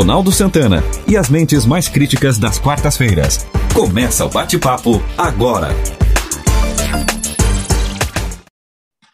Ronaldo 0.00 0.32
Santana 0.32 0.78
e 1.06 1.14
as 1.14 1.28
mentes 1.28 1.66
mais 1.66 1.86
críticas 1.86 2.38
das 2.38 2.58
quartas-feiras. 2.58 3.44
Começa 3.74 4.24
o 4.24 4.30
bate-papo 4.30 4.92
agora. 5.18 5.68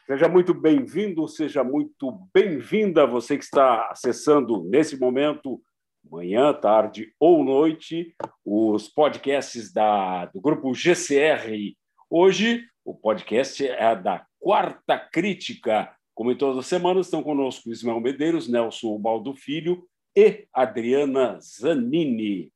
Seja 0.07 0.29
muito 0.29 0.55
bem-vindo, 0.55 1.27
seja 1.27 1.65
muito 1.65 2.17
bem-vinda 2.33 3.05
você 3.05 3.37
que 3.37 3.43
está 3.43 3.89
acessando 3.91 4.63
nesse 4.63 4.97
momento, 4.97 5.61
manhã, 6.09 6.55
tarde 6.55 7.13
ou 7.19 7.43
noite, 7.43 8.15
os 8.45 8.87
podcasts 8.87 9.73
da, 9.73 10.27
do 10.27 10.41
grupo 10.41 10.73
GCR. 10.73 11.75
Hoje, 12.09 12.63
o 12.85 12.95
podcast 12.95 13.67
é 13.67 13.97
da 13.97 14.25
Quarta 14.39 14.97
Crítica. 14.97 15.91
Como 16.15 16.31
em 16.31 16.37
todas 16.37 16.59
as 16.59 16.67
semanas, 16.69 17.07
estão 17.07 17.25
conosco 17.25 17.73
Ismael 17.73 18.01
Medeiros, 18.01 18.47
Nelson 18.47 18.97
Baldo 19.01 19.35
Filho 19.35 19.85
e 20.17 20.49
Adriana 20.51 21.39
Zanini. 21.41 22.51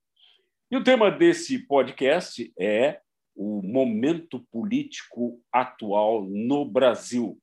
E 0.71 0.77
o 0.79 0.83
tema 0.83 1.11
desse 1.11 1.59
podcast 1.59 2.51
é 2.59 3.01
o 3.37 3.61
momento 3.61 4.41
político 4.51 5.39
atual 5.53 6.25
no 6.25 6.65
Brasil. 6.65 7.39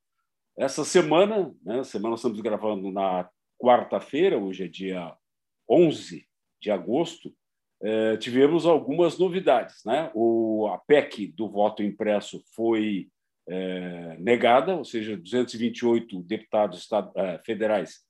Essa 0.58 0.84
semana, 0.84 1.54
né, 1.64 1.84
semana 1.84 2.16
estamos 2.16 2.42
gravando 2.42 2.92
na 2.92 3.30
quarta-feira, 3.60 4.40
hoje 4.40 4.64
é 4.64 4.68
dia 4.68 5.16
11 5.70 6.28
de 6.60 6.72
agosto, 6.72 7.32
eh, 7.84 8.18
tivemos 8.18 8.66
algumas 8.66 9.20
novidades. 9.20 9.84
Né? 9.86 10.10
O, 10.16 10.68
a 10.74 10.80
PEC 10.80 11.28
do 11.28 11.48
voto 11.48 11.84
impresso 11.84 12.44
foi 12.56 13.08
eh, 13.48 14.18
negada, 14.18 14.76
ou 14.78 14.84
seja, 14.84 15.16
228 15.16 16.24
deputados 16.24 16.88
eh, 17.16 17.40
federais 17.46 18.08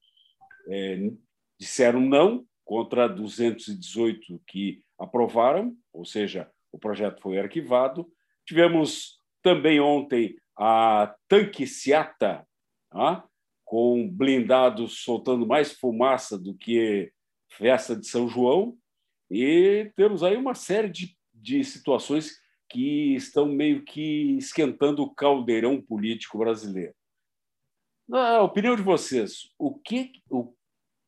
disseram 1.59 1.99
não 1.99 2.45
contra 2.65 3.07
218 3.07 4.41
que 4.47 4.83
aprovaram, 4.99 5.75
ou 5.93 6.05
seja, 6.05 6.49
o 6.71 6.77
projeto 6.77 7.21
foi 7.21 7.39
arquivado. 7.39 8.09
Tivemos 8.45 9.21
também 9.41 9.79
ontem 9.79 10.35
a 10.57 11.15
Tanquiciata, 11.27 12.45
ah, 12.91 13.23
com 13.63 14.09
blindados 14.09 15.03
soltando 15.03 15.45
mais 15.45 15.73
fumaça 15.73 16.37
do 16.37 16.55
que 16.55 17.11
festa 17.49 17.95
de 17.95 18.07
São 18.07 18.27
João, 18.27 18.77
e 19.29 19.91
temos 19.95 20.23
aí 20.23 20.35
uma 20.35 20.55
série 20.55 20.89
de, 20.89 21.17
de 21.33 21.63
situações 21.63 22.39
que 22.69 23.15
estão 23.15 23.45
meio 23.45 23.83
que 23.83 24.37
esquentando 24.37 25.03
o 25.03 25.13
caldeirão 25.13 25.81
político 25.81 26.37
brasileiro. 26.37 26.93
Na 28.07 28.41
opinião 28.41 28.75
de 28.75 28.81
vocês, 28.81 29.49
o 29.57 29.77
que, 29.77 30.11
o 30.29 30.53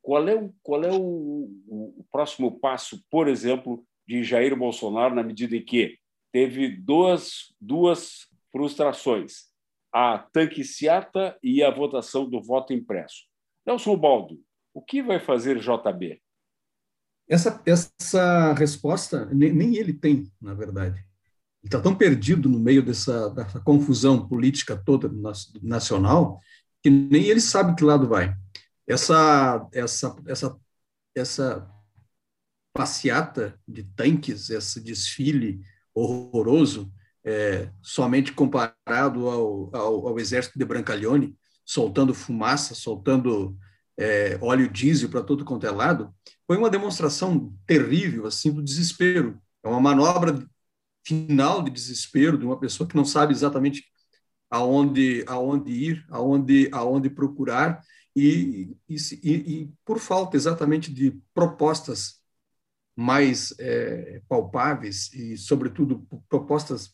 qual 0.02 0.28
é, 0.28 0.36
o, 0.36 0.54
qual 0.64 0.84
é 0.84 0.92
o, 0.92 1.50
o, 1.68 2.06
próximo 2.12 2.60
passo, 2.60 3.04
por 3.10 3.28
exemplo, 3.28 3.86
de 4.08 4.24
Jair 4.24 4.56
Bolsonaro, 4.56 5.14
na 5.14 5.24
medida 5.24 5.56
em 5.56 5.64
que 5.64 5.98
teve 6.32 6.70
duas, 6.70 7.54
duas 7.60 8.28
frustrações, 8.52 9.50
a 9.94 10.20
tanquiciata 10.32 11.38
e 11.44 11.64
a 11.64 11.72
votação 11.72 12.30
do 12.30 12.42
voto 12.42 12.74
impresso. 12.74 13.26
Nelson 13.66 13.98
Baldo, 13.98 14.40
o 14.74 14.82
que 14.82 15.02
vai 15.02 15.20
fazer 15.20 15.60
JB? 15.60 16.22
Essa, 17.28 17.62
essa 17.66 18.54
resposta 18.54 19.26
nem, 19.28 19.54
nem 19.54 19.76
ele 19.76 19.94
tem, 19.94 20.32
na 20.42 20.54
verdade. 20.54 20.98
Ele 21.62 21.68
está 21.68 21.80
tão 21.80 21.96
perdido 21.96 22.50
no 22.50 22.58
meio 22.58 22.82
dessa, 22.82 23.30
dessa 23.30 23.60
confusão 23.60 24.28
política 24.28 24.76
toda 24.76 25.12
nacional 25.62 26.40
que 26.82 26.90
nem 26.90 27.26
ele 27.26 27.42
sabe 27.42 27.76
que 27.76 27.84
lado 27.84 28.08
vai 28.08 28.34
essa 28.90 29.70
essa 29.72 30.16
essa 30.28 30.60
essa 31.16 31.72
passeata 32.74 33.60
de 33.68 33.84
tanques, 33.84 34.50
esse 34.50 34.82
desfile 34.82 35.62
horroroso, 35.94 36.92
é, 37.24 37.72
somente 37.82 38.32
comparado 38.32 39.28
ao, 39.28 39.76
ao, 39.76 40.08
ao, 40.08 40.20
exército 40.20 40.58
de 40.58 40.66
Brancaleone, 40.66 41.36
soltando 41.66 42.14
fumaça, 42.14 42.74
soltando 42.74 43.58
é, 43.98 44.38
óleo 44.42 44.70
diesel 44.70 45.10
para 45.10 45.24
todo 45.24 45.44
quanto 45.44 45.68
é 45.68 45.72
lado, 45.72 46.14
foi 46.48 46.58
uma 46.58 46.70
demonstração 46.70 47.54
terrível 47.68 48.26
assim 48.26 48.52
do 48.52 48.64
desespero. 48.64 49.40
É 49.64 49.68
uma 49.68 49.82
manobra 49.82 50.48
final 51.06 51.62
de 51.62 51.70
desespero 51.70 52.38
de 52.38 52.46
uma 52.46 52.60
pessoa 52.60 52.88
que 52.88 52.96
não 52.96 53.06
sabe 53.06 53.34
exatamente 53.34 53.84
aonde 54.50 55.24
aonde 55.28 55.72
ir, 55.72 56.06
aonde 56.10 56.70
aonde 56.72 57.10
procurar 57.10 57.82
e, 58.16 58.76
e, 58.88 58.96
e, 59.24 59.74
por 59.86 60.00
falta 60.00 60.36
exatamente 60.36 60.94
de 60.94 61.12
propostas 61.34 62.20
mais 62.96 63.54
é, 63.60 64.22
palpáveis 64.28 65.14
e, 65.14 65.38
sobretudo, 65.38 66.06
propostas 66.28 66.94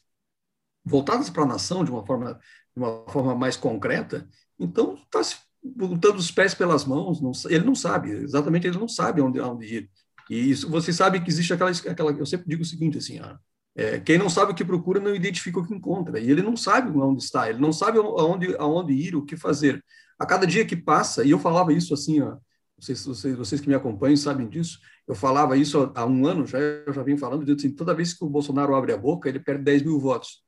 voltadas 0.83 1.29
para 1.29 1.43
a 1.43 1.47
nação 1.47 1.83
de 1.83 1.89
uma 1.89 2.05
forma, 2.05 2.33
de 2.35 2.79
uma 2.79 3.05
forma 3.09 3.33
mais 3.33 3.57
concreta, 3.57 4.29
então 4.59 4.95
está 4.95 5.23
se 5.23 5.35
botando 5.63 6.17
os 6.17 6.29
pés 6.29 6.53
pelas 6.53 6.85
mãos, 6.85 7.19
não, 7.19 7.31
ele 7.49 7.65
não 7.65 7.73
sabe, 7.73 8.11
exatamente 8.11 8.67
ele 8.67 8.77
não 8.77 8.87
sabe 8.87 9.19
onde, 9.19 9.39
onde 9.39 9.65
ir. 9.65 9.91
E 10.29 10.51
isso, 10.51 10.69
você 10.69 10.93
sabe 10.93 11.21
que 11.21 11.29
existe 11.29 11.53
aquela, 11.53 11.71
aquela, 11.71 12.11
eu 12.11 12.25
sempre 12.25 12.47
digo 12.47 12.61
o 12.61 12.65
seguinte, 12.65 12.99
assim, 12.99 13.17
ah, 13.19 13.39
é, 13.75 13.99
quem 13.99 14.17
não 14.17 14.29
sabe 14.29 14.51
o 14.51 14.55
que 14.55 14.63
procura 14.63 14.99
não 14.99 15.13
identifica 15.13 15.59
o 15.59 15.67
que 15.67 15.73
encontra, 15.73 16.19
e 16.19 16.31
ele 16.31 16.41
não 16.41 16.55
sabe 16.55 16.97
onde 16.97 17.23
está, 17.23 17.49
ele 17.49 17.59
não 17.59 17.73
sabe 17.73 17.97
aonde, 17.97 18.55
aonde 18.57 18.93
ir, 18.93 19.15
o 19.15 19.25
que 19.25 19.35
fazer. 19.35 19.83
A 20.17 20.25
cada 20.25 20.47
dia 20.47 20.65
que 20.65 20.77
passa, 20.77 21.25
e 21.25 21.31
eu 21.31 21.39
falava 21.39 21.73
isso 21.73 21.93
assim, 21.93 22.21
ó, 22.21 22.37
vocês, 22.77 23.05
vocês, 23.05 23.35
vocês 23.35 23.61
que 23.61 23.67
me 23.67 23.75
acompanham 23.75 24.15
sabem 24.15 24.47
disso, 24.47 24.79
eu 25.07 25.13
falava 25.13 25.57
isso 25.57 25.91
há 25.93 26.05
um 26.05 26.25
ano 26.25 26.45
já, 26.45 26.57
eu 26.57 26.93
já 26.93 27.03
vim 27.03 27.17
falando, 27.17 27.51
assim, 27.51 27.69
toda 27.69 27.93
vez 27.93 28.13
que 28.13 28.23
o 28.23 28.29
Bolsonaro 28.29 28.75
abre 28.75 28.93
a 28.93 28.97
boca, 28.97 29.27
ele 29.27 29.39
perde 29.39 29.63
10 29.63 29.83
mil 29.83 29.99
votos. 29.99 30.43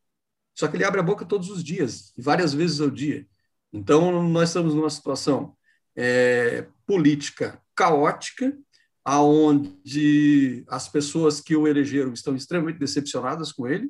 Só 0.55 0.67
que 0.67 0.77
ele 0.77 0.83
abre 0.83 0.99
a 0.99 1.03
boca 1.03 1.25
todos 1.25 1.49
os 1.49 1.63
dias, 1.63 2.13
várias 2.17 2.53
vezes 2.53 2.81
ao 2.81 2.89
dia. 2.89 3.27
Então, 3.71 4.23
nós 4.23 4.49
estamos 4.49 4.73
numa 4.73 4.89
situação 4.89 5.55
é, 5.95 6.65
política 6.85 7.61
caótica, 7.75 8.57
aonde 9.07 10.65
as 10.67 10.89
pessoas 10.89 11.39
que 11.39 11.55
o 11.55 11.65
elegeram 11.65 12.11
estão 12.11 12.35
extremamente 12.35 12.77
decepcionadas 12.77 13.53
com 13.53 13.65
ele. 13.65 13.89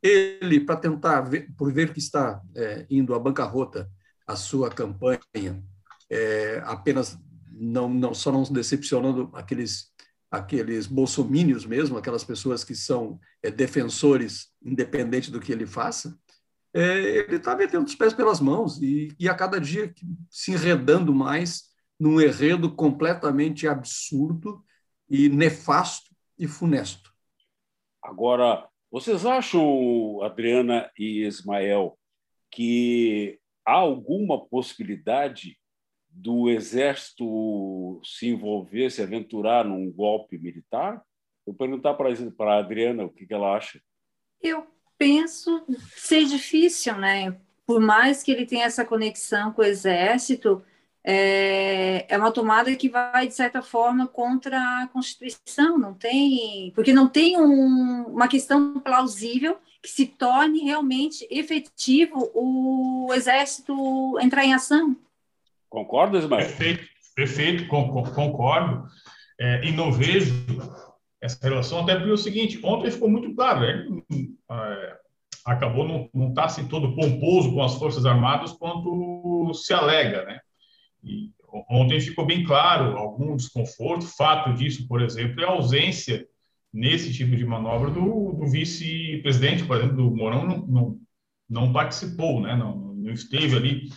Ele, 0.00 0.60
para 0.60 0.76
tentar, 0.76 1.20
ver, 1.22 1.52
por 1.56 1.72
ver 1.72 1.92
que 1.92 1.98
está 1.98 2.40
é, 2.54 2.86
indo 2.88 3.12
à 3.12 3.18
bancarrota, 3.18 3.90
a 4.24 4.36
sua 4.36 4.70
campanha 4.70 5.20
é, 6.08 6.62
apenas 6.64 7.18
não, 7.50 7.88
não 7.88 8.14
só 8.14 8.30
não 8.30 8.44
decepcionando 8.44 9.30
aqueles 9.34 9.90
aqueles 10.30 10.86
bolsomínios 10.86 11.66
mesmo, 11.66 11.98
aquelas 11.98 12.24
pessoas 12.24 12.64
que 12.64 12.74
são 12.74 13.20
é, 13.42 13.50
defensores, 13.50 14.46
independente 14.64 15.30
do 15.30 15.40
que 15.40 15.52
ele 15.52 15.66
faça, 15.66 16.16
é, 16.72 17.00
ele 17.18 17.36
está 17.36 17.54
metendo 17.54 17.84
os 17.84 17.94
pés 17.94 18.14
pelas 18.14 18.40
mãos 18.40 18.80
e, 18.80 19.14
e 19.18 19.28
a 19.28 19.34
cada 19.34 19.60
dia 19.60 19.92
se 20.30 20.52
enredando 20.52 21.12
mais 21.12 21.64
num 22.02 22.20
enredo 22.20 22.68
completamente 22.74 23.68
absurdo 23.68 24.60
e 25.08 25.28
nefasto 25.28 26.10
e 26.36 26.48
funesto. 26.48 27.12
Agora, 28.02 28.68
vocês 28.90 29.24
acham, 29.24 30.20
Adriana 30.20 30.90
e 30.98 31.24
Ismael, 31.24 31.96
que 32.50 33.38
há 33.64 33.74
alguma 33.74 34.44
possibilidade 34.44 35.56
do 36.10 36.50
Exército 36.50 38.00
se 38.04 38.30
envolver, 38.30 38.90
se 38.90 39.00
aventurar 39.00 39.64
num 39.64 39.88
golpe 39.88 40.36
militar? 40.36 41.00
Eu 41.46 41.54
perguntar 41.54 41.94
para 41.94 42.08
a 42.52 42.58
Adriana 42.58 43.04
o 43.04 43.10
que, 43.10 43.28
que 43.28 43.32
ela 43.32 43.56
acha. 43.56 43.80
Eu 44.40 44.66
penso 44.98 45.64
ser 45.94 46.24
difícil, 46.24 46.96
né? 46.96 47.40
Por 47.64 47.80
mais 47.80 48.24
que 48.24 48.32
ele 48.32 48.44
tenha 48.44 48.64
essa 48.64 48.84
conexão 48.84 49.52
com 49.52 49.62
o 49.62 49.64
Exército, 49.64 50.64
é, 51.04 52.06
é 52.08 52.16
uma 52.16 52.30
tomada 52.30 52.74
que 52.76 52.88
vai, 52.88 53.26
de 53.26 53.34
certa 53.34 53.60
forma, 53.60 54.06
contra 54.06 54.56
a 54.56 54.88
Constituição, 54.88 55.78
não 55.78 55.94
tem, 55.94 56.70
porque 56.74 56.92
não 56.92 57.08
tem 57.08 57.40
um, 57.40 58.04
uma 58.06 58.28
questão 58.28 58.78
plausível 58.80 59.58
que 59.82 59.88
se 59.88 60.06
torne 60.06 60.60
realmente 60.60 61.26
efetivo 61.28 62.30
o 62.34 63.08
Exército 63.12 64.18
entrar 64.20 64.44
em 64.44 64.54
ação. 64.54 64.96
Concorda, 65.68 66.18
Ismael? 66.18 66.46
Perfeito, 66.46 66.84
perfeito 67.16 67.66
concordo. 67.66 68.86
É, 69.40 69.64
e 69.64 69.72
não 69.72 69.90
vejo 69.90 70.32
essa 71.20 71.38
relação, 71.42 71.80
até 71.80 71.96
porque 71.96 72.10
é 72.10 72.14
o 72.14 72.18
seguinte, 72.18 72.60
ontem 72.62 72.90
ficou 72.90 73.08
muito 73.08 73.34
claro, 73.34 73.60
né? 73.60 73.86
é, 74.50 74.96
acabou 75.44 75.86
não, 75.86 76.08
não 76.14 76.28
estar 76.28 76.42
tá, 76.42 76.46
assim, 76.46 76.68
todo 76.68 76.94
pomposo 76.94 77.52
com 77.52 77.62
as 77.62 77.74
Forças 77.74 78.06
Armadas 78.06 78.52
quanto 78.52 79.52
se 79.54 79.72
alega, 79.72 80.24
né? 80.26 80.40
E 81.02 81.30
ontem 81.68 82.00
ficou 82.00 82.24
bem 82.24 82.44
claro 82.44 82.96
algum 82.96 83.36
desconforto, 83.36 84.06
fato 84.06 84.54
disso, 84.54 84.86
por 84.86 85.02
exemplo, 85.02 85.40
é 85.40 85.44
a 85.44 85.50
ausência 85.50 86.26
nesse 86.72 87.12
tipo 87.12 87.36
de 87.36 87.44
manobra 87.44 87.90
do, 87.90 88.32
do 88.32 88.46
vice-presidente, 88.46 89.64
por 89.64 89.76
exemplo, 89.76 89.96
do 89.96 90.16
Mourão, 90.16 90.46
não, 90.46 90.66
não, 90.66 90.98
não 91.48 91.72
participou, 91.72 92.40
né? 92.40 92.56
não, 92.56 92.94
não 92.94 93.12
esteve 93.12 93.56
ali 93.56 93.90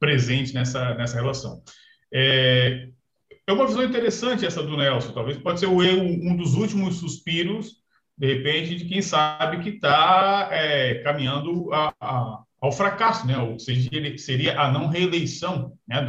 presente 0.00 0.52
nessa, 0.52 0.94
nessa 0.94 1.16
relação. 1.16 1.62
É, 2.12 2.88
é 3.46 3.52
uma 3.52 3.66
visão 3.66 3.84
interessante 3.84 4.44
essa 4.44 4.62
do 4.62 4.76
Nelson. 4.76 5.12
Talvez 5.12 5.38
pode 5.38 5.60
ser 5.60 5.66
um 5.66 6.36
dos 6.36 6.54
últimos 6.54 6.96
suspiros, 6.96 7.76
de 8.16 8.34
repente, 8.34 8.74
de 8.74 8.84
quem 8.86 9.00
sabe 9.00 9.62
que 9.62 9.70
está 9.70 10.48
é, 10.50 10.96
caminhando 10.96 11.72
a, 11.72 12.42
ao 12.60 12.72
fracasso, 12.72 13.26
né? 13.26 13.38
Ou 13.38 13.58
seja, 13.58 13.88
seria 14.16 14.60
a 14.60 14.70
não 14.70 14.88
reeleição, 14.88 15.72
né? 15.86 16.06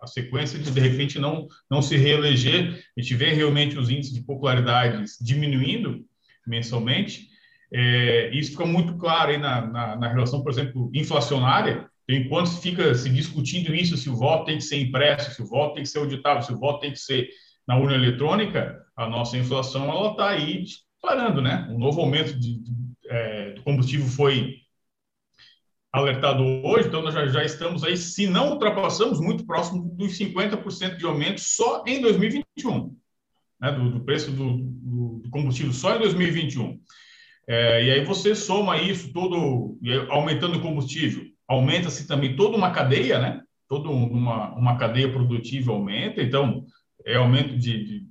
A 0.00 0.06
sequência 0.06 0.58
de, 0.58 0.70
de 0.70 0.80
repente, 0.80 1.18
não, 1.18 1.46
não 1.70 1.80
se 1.80 1.96
reeleger. 1.96 2.84
A 2.96 3.00
gente 3.00 3.14
vê 3.14 3.32
realmente 3.32 3.78
os 3.78 3.88
índices 3.88 4.12
de 4.12 4.22
popularidade 4.22 5.04
diminuindo 5.20 6.04
mensalmente. 6.46 7.28
É, 7.72 8.30
isso 8.32 8.52
fica 8.52 8.66
muito 8.66 8.96
claro 8.96 9.30
aí 9.30 9.38
na, 9.38 9.66
na, 9.66 9.96
na 9.96 10.08
relação, 10.08 10.42
por 10.42 10.52
exemplo, 10.52 10.90
inflacionária, 10.94 11.88
enquanto 12.08 12.60
fica 12.60 12.94
se 12.94 13.10
discutindo 13.10 13.74
isso, 13.74 13.96
se 13.96 14.08
o 14.08 14.14
voto 14.14 14.44
tem 14.44 14.58
que 14.58 14.64
ser 14.64 14.80
impresso, 14.80 15.34
se 15.34 15.42
o 15.42 15.46
voto 15.46 15.74
tem 15.74 15.82
que 15.82 15.88
ser 15.88 15.98
auditável, 15.98 16.42
se 16.42 16.52
o 16.52 16.58
voto 16.58 16.80
tem 16.80 16.92
que 16.92 16.98
ser 16.98 17.28
na 17.66 17.76
urna 17.76 17.96
eletrônica, 17.96 18.80
a 18.96 19.08
nossa 19.08 19.36
inflação 19.36 19.90
ela 19.90 20.12
está 20.12 20.28
aí 20.28 20.62
disparando, 20.62 21.42
né? 21.42 21.66
Um 21.68 21.78
novo 21.78 22.00
aumento 22.00 22.38
de, 22.38 22.60
de, 22.60 22.72
é, 23.08 23.50
do 23.52 23.62
combustível 23.62 24.06
foi 24.06 24.54
alertado 26.00 26.42
hoje, 26.42 26.88
então 26.88 27.02
nós 27.02 27.14
já, 27.14 27.26
já, 27.26 27.44
estamos 27.44 27.82
aí, 27.82 27.96
se 27.96 28.26
não 28.26 28.50
ultrapassamos, 28.50 29.20
muito 29.20 29.46
próximo 29.46 29.82
dos 29.96 30.18
50% 30.18 30.96
de 30.96 31.06
aumento 31.06 31.40
só 31.40 31.82
em 31.86 32.00
2021, 32.00 32.94
né? 33.60 33.72
do, 33.72 33.90
do 33.90 34.00
preço 34.00 34.30
do, 34.30 34.58
do, 34.58 35.30
combustível 35.30 35.72
só 35.72 35.96
em 35.96 35.98
2021. 35.98 36.78
É, 37.48 37.84
e 37.84 37.90
aí 37.90 38.04
você 38.04 38.34
soma 38.34 38.76
isso 38.78 39.12
todo, 39.12 39.78
aumentando 40.10 40.58
o 40.58 40.62
combustível, 40.62 41.24
aumenta-se 41.48 42.06
também 42.06 42.36
toda 42.36 42.56
uma 42.56 42.70
cadeia, 42.70 43.18
né? 43.18 43.40
Toda 43.68 43.88
uma, 43.88 44.52
uma 44.54 44.76
cadeia 44.76 45.10
produtiva 45.10 45.72
aumenta, 45.72 46.22
então 46.22 46.64
é 47.04 47.16
aumento 47.16 47.56
de, 47.56 47.84
de, 47.84 48.06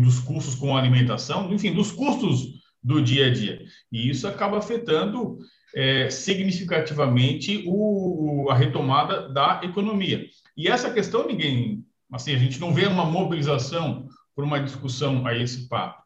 dos 0.00 0.20
custos 0.20 0.54
com 0.54 0.76
alimentação, 0.76 1.52
enfim, 1.52 1.72
dos 1.72 1.90
custos 1.90 2.62
do 2.82 3.00
dia 3.00 3.26
a 3.26 3.30
dia. 3.30 3.62
E 3.90 4.10
isso 4.10 4.26
acaba 4.26 4.58
afetando 4.58 5.38
é, 5.74 6.10
significativamente 6.10 7.64
o, 7.66 8.48
a 8.50 8.54
retomada 8.54 9.28
da 9.28 9.60
economia. 9.62 10.26
E 10.56 10.68
essa 10.68 10.90
questão 10.90 11.26
ninguém, 11.26 11.84
assim, 12.12 12.34
a 12.34 12.38
gente 12.38 12.60
não 12.60 12.72
vê 12.72 12.86
uma 12.86 13.04
mobilização 13.04 14.08
por 14.34 14.44
uma 14.44 14.60
discussão 14.60 15.26
a 15.26 15.36
esse 15.36 15.68
papo, 15.68 16.02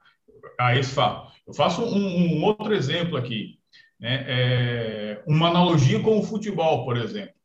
a 0.58 0.76
esse 0.76 0.92
fato. 0.92 1.32
Eu 1.46 1.54
faço 1.54 1.82
um, 1.82 2.38
um 2.38 2.44
outro 2.44 2.74
exemplo 2.74 3.16
aqui. 3.16 3.58
Né? 3.98 4.24
É, 4.26 5.22
uma 5.26 5.48
analogia 5.48 6.00
com 6.00 6.18
o 6.18 6.22
futebol, 6.22 6.84
por 6.84 6.96
exemplo. 6.96 7.35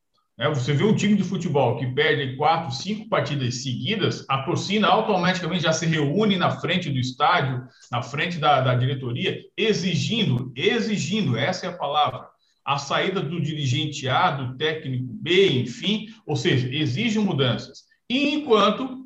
Né? 0.42 0.50
Você 0.50 0.74
vê 0.74 0.84
um 0.84 0.96
time 0.96 1.16
de 1.16 1.24
futebol 1.24 1.78
que 1.78 1.86
perde 1.86 2.36
quatro, 2.36 2.72
cinco 2.72 3.08
partidas 3.08 3.62
seguidas, 3.62 4.26
a 4.28 4.42
torcida 4.42 4.88
automaticamente 4.88 5.64
já 5.64 5.72
se 5.72 5.86
reúne 5.86 6.36
na 6.36 6.50
frente 6.60 6.90
do 6.90 6.98
estádio, 6.98 7.64
na 7.92 8.02
frente 8.02 8.40
da, 8.40 8.60
da 8.60 8.74
diretoria, 8.74 9.40
exigindo, 9.56 10.52
exigindo, 10.56 11.38
essa 11.38 11.68
é 11.68 11.70
a 11.70 11.78
palavra, 11.78 12.28
a 12.66 12.80
saída 12.80 13.22
do 13.22 13.40
dirigente 13.40 14.10
A, 14.10 14.32
do 14.32 14.58
técnico 14.58 15.14
B, 15.14 15.60
enfim, 15.60 16.08
ou 16.26 16.36
seja, 16.36 16.68
exige 16.74 17.20
mudanças. 17.20 17.84
E 18.10 18.34
enquanto 18.34 19.06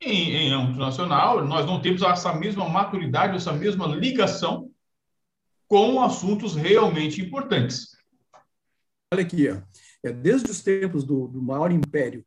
em, 0.00 0.34
em 0.34 0.52
âmbito 0.52 0.80
nacional, 0.80 1.46
nós 1.46 1.64
não 1.64 1.80
temos 1.80 2.02
essa 2.02 2.34
mesma 2.34 2.68
maturidade, 2.68 3.36
essa 3.36 3.52
mesma 3.52 3.86
ligação 3.86 4.68
com 5.68 6.02
assuntos 6.02 6.56
realmente 6.56 7.20
importantes. 7.20 7.92
Olha 9.12 9.22
aqui, 9.22 9.48
ó. 9.48 9.60
É, 10.02 10.12
desde 10.12 10.50
os 10.50 10.62
tempos 10.62 11.04
do, 11.04 11.28
do, 11.28 11.40
maior 11.40 11.70
império 11.70 12.24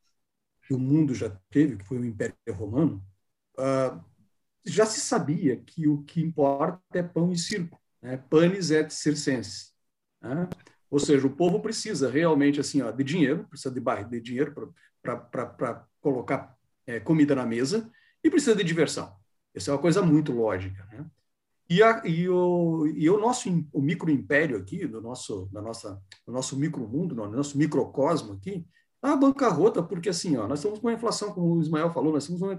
que 0.66 0.74
o 0.74 0.80
mundo 0.80 1.14
já 1.14 1.30
teve, 1.50 1.78
que 1.78 1.86
foi 1.86 2.00
o 2.00 2.06
Império 2.06 2.36
Romano, 2.52 3.04
uh, 3.58 4.04
já 4.66 4.86
se 4.86 5.00
sabia 5.00 5.58
que 5.58 5.88
o 5.88 6.02
que 6.04 6.22
importa 6.22 6.82
é 6.94 7.04
pão 7.04 7.32
e 7.32 7.38
circo, 7.38 7.80
né? 8.02 8.18
panis 8.18 8.72
et 8.72 8.92
circenses. 8.92 9.74
Né? 10.22 10.50
Ou 10.90 11.00
seja, 11.00 11.28
o 11.28 11.36
povo 11.36 11.60
precisa 11.60 12.10
realmente 12.10 12.60
assim, 12.60 12.82
ó, 12.82 12.90
de 12.90 13.04
dinheiro, 13.04 13.46
precisa 13.48 13.74
de, 13.74 13.82
de 14.10 14.22
dinheiro 14.22 14.74
para 15.02 15.88
colocar 16.02 16.58
é, 16.88 17.00
comida 17.00 17.36
na 17.36 17.46
mesa 17.46 17.92
e 18.24 18.30
precisa 18.30 18.56
de 18.56 18.64
diversão. 18.64 19.16
Essa 19.54 19.72
é 19.72 19.74
uma 19.74 19.82
coisa 19.82 20.02
muito 20.02 20.32
lógica. 20.32 20.84
Né? 20.86 21.06
E, 21.70 21.82
a, 21.82 22.02
e, 22.06 22.30
o, 22.30 22.86
e 22.88 23.10
o 23.10 23.20
nosso 23.20 23.50
o 23.74 23.82
microimpério 23.82 24.58
aqui, 24.58 24.86
do 24.86 25.02
nosso, 25.02 25.50
da 25.52 25.62
nossa, 25.62 26.00
do 26.26 26.32
nosso 26.32 26.56
micromundo, 26.58 27.16
do 27.16 27.28
nosso 27.28 27.58
microcosmo 27.58 28.34
aqui, 28.34 28.66
a 29.02 29.10
tá 29.10 29.16
bancarrota, 29.16 29.84
porque 29.84 30.10
assim, 30.10 30.36
ó, 30.36 30.48
nós 30.48 30.60
estamos 30.60 30.80
com 30.80 30.88
uma 30.88 30.94
inflação, 30.94 31.32
como 31.32 31.56
o 31.56 31.62
Ismael 31.62 31.92
falou, 31.92 32.12
nós 32.12 32.26
temos 32.26 32.42
uma, 32.42 32.58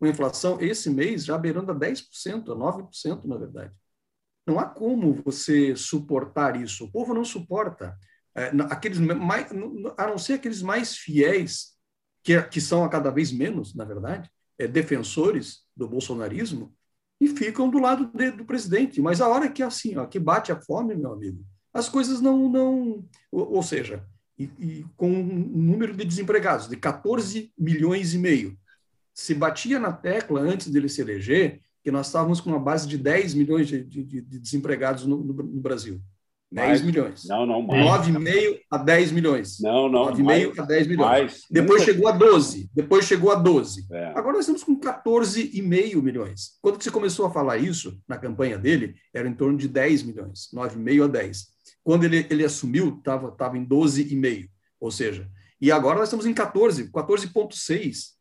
uma 0.00 0.08
inflação 0.08 0.60
esse 0.60 0.88
mês 0.88 1.24
já 1.24 1.36
beirando 1.36 1.72
a 1.72 1.74
10%, 1.74 2.52
a 2.52 2.56
9%, 2.56 3.24
na 3.24 3.36
verdade. 3.36 3.74
Não 4.46 4.58
há 4.58 4.66
como 4.66 5.20
você 5.24 5.74
suportar 5.76 6.60
isso. 6.60 6.84
O 6.84 6.92
povo 6.92 7.12
não 7.12 7.24
suporta. 7.24 7.96
É, 8.34 8.52
aqueles 8.70 8.98
mais, 8.98 9.48
a 9.96 10.06
não 10.06 10.18
ser 10.18 10.34
aqueles 10.34 10.62
mais 10.62 10.96
fiéis, 10.96 11.76
que, 12.22 12.40
que 12.42 12.60
são 12.60 12.84
a 12.84 12.88
cada 12.88 13.10
vez 13.10 13.32
menos, 13.32 13.74
na 13.74 13.84
verdade, 13.84 14.30
é, 14.58 14.66
defensores 14.66 15.60
do 15.76 15.88
bolsonarismo, 15.88 16.74
e 17.20 17.28
ficam 17.28 17.68
do 17.68 17.78
lado 17.78 18.10
de, 18.14 18.30
do 18.30 18.44
presidente. 18.44 19.00
Mas 19.00 19.20
a 19.20 19.28
hora 19.28 19.50
que 19.50 19.62
assim, 19.62 19.96
ó, 19.96 20.06
que 20.06 20.18
bate 20.18 20.50
a 20.50 20.60
fome, 20.60 20.94
meu 20.94 21.12
amigo, 21.12 21.44
as 21.72 21.88
coisas 21.88 22.20
não. 22.20 22.48
não 22.48 23.04
ou, 23.30 23.56
ou 23.56 23.62
seja, 23.62 24.04
e, 24.38 24.44
e, 24.58 24.86
com 24.96 25.10
um 25.10 25.38
número 25.48 25.94
de 25.94 26.04
desempregados 26.04 26.66
de 26.66 26.76
14 26.76 27.52
milhões 27.58 28.14
e 28.14 28.18
meio. 28.18 28.58
Se 29.12 29.34
batia 29.34 29.78
na 29.78 29.92
tecla 29.92 30.40
antes 30.40 30.70
dele 30.70 30.88
se 30.88 31.02
eleger 31.02 31.60
que 31.82 31.90
nós 31.90 32.06
estávamos 32.06 32.40
com 32.40 32.50
uma 32.50 32.58
base 32.58 32.86
de 32.88 32.96
10 32.96 33.34
milhões 33.34 33.68
de, 33.68 33.84
de, 33.84 34.04
de 34.04 34.38
desempregados 34.38 35.04
no, 35.06 35.18
no, 35.18 35.34
no 35.34 35.60
Brasil. 35.60 36.00
10 36.52 36.68
mais, 36.68 36.82
milhões. 36.82 37.24
Não, 37.28 37.46
não, 37.46 37.62
mais. 37.62 38.08
9,5 38.08 38.58
a 38.70 38.78
10 38.78 39.12
milhões. 39.12 39.60
Não, 39.60 39.88
não. 39.88 40.12
9,5 40.12 40.58
a 40.58 40.62
10 40.62 40.86
milhões. 40.88 41.06
Mais, 41.06 41.46
depois 41.48 41.84
chegou 41.84 42.08
a 42.08 42.12
12. 42.12 42.70
Depois 42.74 43.04
chegou 43.04 43.30
a 43.30 43.34
12. 43.36 43.86
É. 43.92 44.06
Agora 44.16 44.32
nós 44.32 44.40
estamos 44.40 44.64
com 44.64 44.78
14,5 44.78 46.02
milhões. 46.02 46.58
Quando 46.60 46.82
você 46.82 46.90
começou 46.90 47.26
a 47.26 47.30
falar 47.30 47.58
isso, 47.58 48.00
na 48.08 48.18
campanha 48.18 48.58
dele, 48.58 48.96
era 49.14 49.28
em 49.28 49.34
torno 49.34 49.56
de 49.56 49.68
10 49.68 50.02
milhões. 50.02 50.48
9,5 50.52 51.04
a 51.04 51.06
10. 51.06 51.46
Quando 51.84 52.04
ele, 52.04 52.26
ele 52.28 52.44
assumiu, 52.44 52.96
estava 52.98 53.30
tava 53.30 53.56
em 53.56 53.64
12,5. 53.64 54.48
Ou 54.80 54.90
seja, 54.90 55.30
e 55.60 55.70
agora 55.70 55.98
nós 55.98 56.08
estamos 56.08 56.26
em 56.26 56.34
14, 56.34 56.90
14,6. 56.90 58.20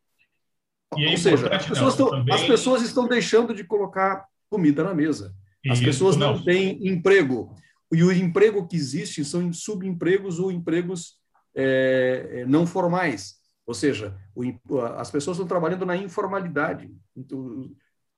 É 0.98 1.12
Ou 1.12 1.18
seja, 1.18 1.48
as 1.48 1.66
pessoas, 1.66 1.80
não, 1.80 1.90
estão, 1.90 2.10
também... 2.10 2.36
as 2.36 2.44
pessoas 2.44 2.82
estão 2.84 3.08
deixando 3.08 3.56
de 3.56 3.64
colocar 3.64 4.26
comida 4.50 4.84
na 4.84 4.94
mesa. 4.94 5.34
As 5.70 5.80
pessoas 5.80 6.16
não 6.16 6.42
têm 6.42 6.88
emprego. 6.88 7.54
E 7.92 8.04
o 8.04 8.12
emprego 8.12 8.68
que 8.68 8.76
existe 8.76 9.26
são 9.26 9.52
subempregos 9.52 10.40
ou 10.40 10.52
empregos 10.52 11.20
é, 11.56 12.30
é, 12.32 12.46
não 12.46 12.68
formais. 12.68 13.36
Ou 13.66 13.74
seja, 13.74 14.18
o, 14.36 14.80
as 14.98 15.12
pessoas 15.12 15.38
estão 15.38 15.48
trabalhando 15.48 15.86
na 15.86 15.98
informalidade. 15.98 16.92
Então, 17.16 17.72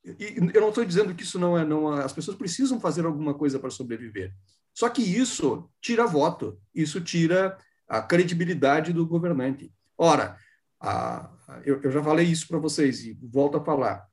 eu 0.04 0.62
não 0.62 0.70
estou 0.70 0.84
dizendo 0.84 1.13
que 1.13 1.24
isso 1.24 1.40
não 1.40 1.58
é. 1.58 1.66
Não, 1.66 1.90
as 1.90 2.13
pessoas 2.13 2.38
precisam 2.38 2.80
fazer 2.80 3.06
alguma 3.06 3.34
coisa 3.34 3.60
para 3.60 3.70
sobreviver. 3.70 4.34
Só 4.74 4.90
que 4.90 5.01
isso 5.01 5.70
tira 5.82 6.08
voto, 6.08 6.60
isso 6.74 7.01
tira 7.01 7.58
a 7.88 8.01
credibilidade 8.01 8.94
do 8.94 9.06
governante. 9.06 9.74
Ora, 9.98 10.38
a, 10.80 11.30
eu, 11.66 11.82
eu 11.82 11.92
já 11.92 12.01
falei 12.01 12.25
isso 12.25 12.48
para 12.48 12.58
vocês 12.58 13.04
e 13.04 13.18
volto 13.22 13.58
a 13.58 13.63
falar. 13.63 14.08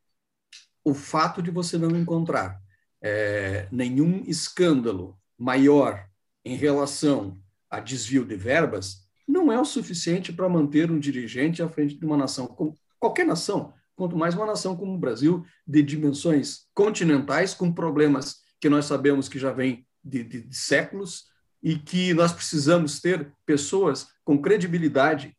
O 0.85 0.95
fato 0.95 1.43
de 1.43 1.51
você 1.51 1.79
não 1.79 1.91
encontrar 1.97 2.61
é, 3.01 3.69
nenhum 3.71 4.23
escândalo 4.27 5.19
maior 5.39 6.07
em 6.45 6.57
relação 6.57 7.39
a 7.71 7.81
desvio 7.81 8.25
de 8.25 8.35
verbas 8.35 9.09
não 9.27 9.53
é 9.53 9.61
o 9.61 9.65
suficiente 9.65 10.33
para 10.33 10.49
manter 10.49 10.91
um 10.91 10.99
dirigente 10.99 11.63
à 11.63 11.69
frente 11.69 11.95
de 11.95 12.05
uma 12.05 12.17
nação, 12.17 12.47
como 12.47 12.75
qualquer 12.99 13.27
nação, 13.27 13.75
quanto 13.95 14.17
mais 14.17 14.35
uma 14.35 14.47
nação 14.47 14.75
como 14.75 14.95
o 14.95 14.99
Brasil, 14.99 15.45
de 15.67 15.83
dimensões 15.83 16.67
continentais, 16.75 17.53
com 17.53 17.71
problemas 17.71 18.39
que 18.61 18.69
nós 18.71 18.87
sabemos 18.87 19.29
que 19.29 19.39
já 19.39 19.53
vêm 19.53 19.87
de, 20.03 20.25
de, 20.25 20.43
de 20.43 20.57
séculos 20.57 21.27
e 21.63 21.77
que 21.77 22.15
nós 22.15 22.33
precisamos 22.33 23.01
ter 23.01 23.33
pessoas 23.45 24.09
com 24.25 24.41
credibilidade 24.41 25.37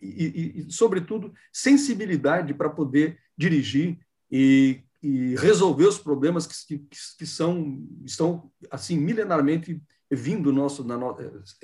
e, 0.00 0.06
e, 0.06 0.60
e, 0.60 0.72
sobretudo, 0.72 1.34
sensibilidade 1.52 2.54
para 2.54 2.70
poder 2.70 3.18
dirigir 3.36 3.98
e 4.30 4.80
e 5.04 5.36
resolver 5.36 5.86
os 5.86 5.98
problemas 5.98 6.46
que, 6.46 6.78
que, 6.78 6.88
que, 7.18 7.26
são 7.26 7.86
estão 8.06 8.50
assim 8.70 8.96
milenarmente 8.96 9.78
vindo 10.10 10.50
nosso 10.50 10.82
na 10.82 10.96
no, 10.96 11.14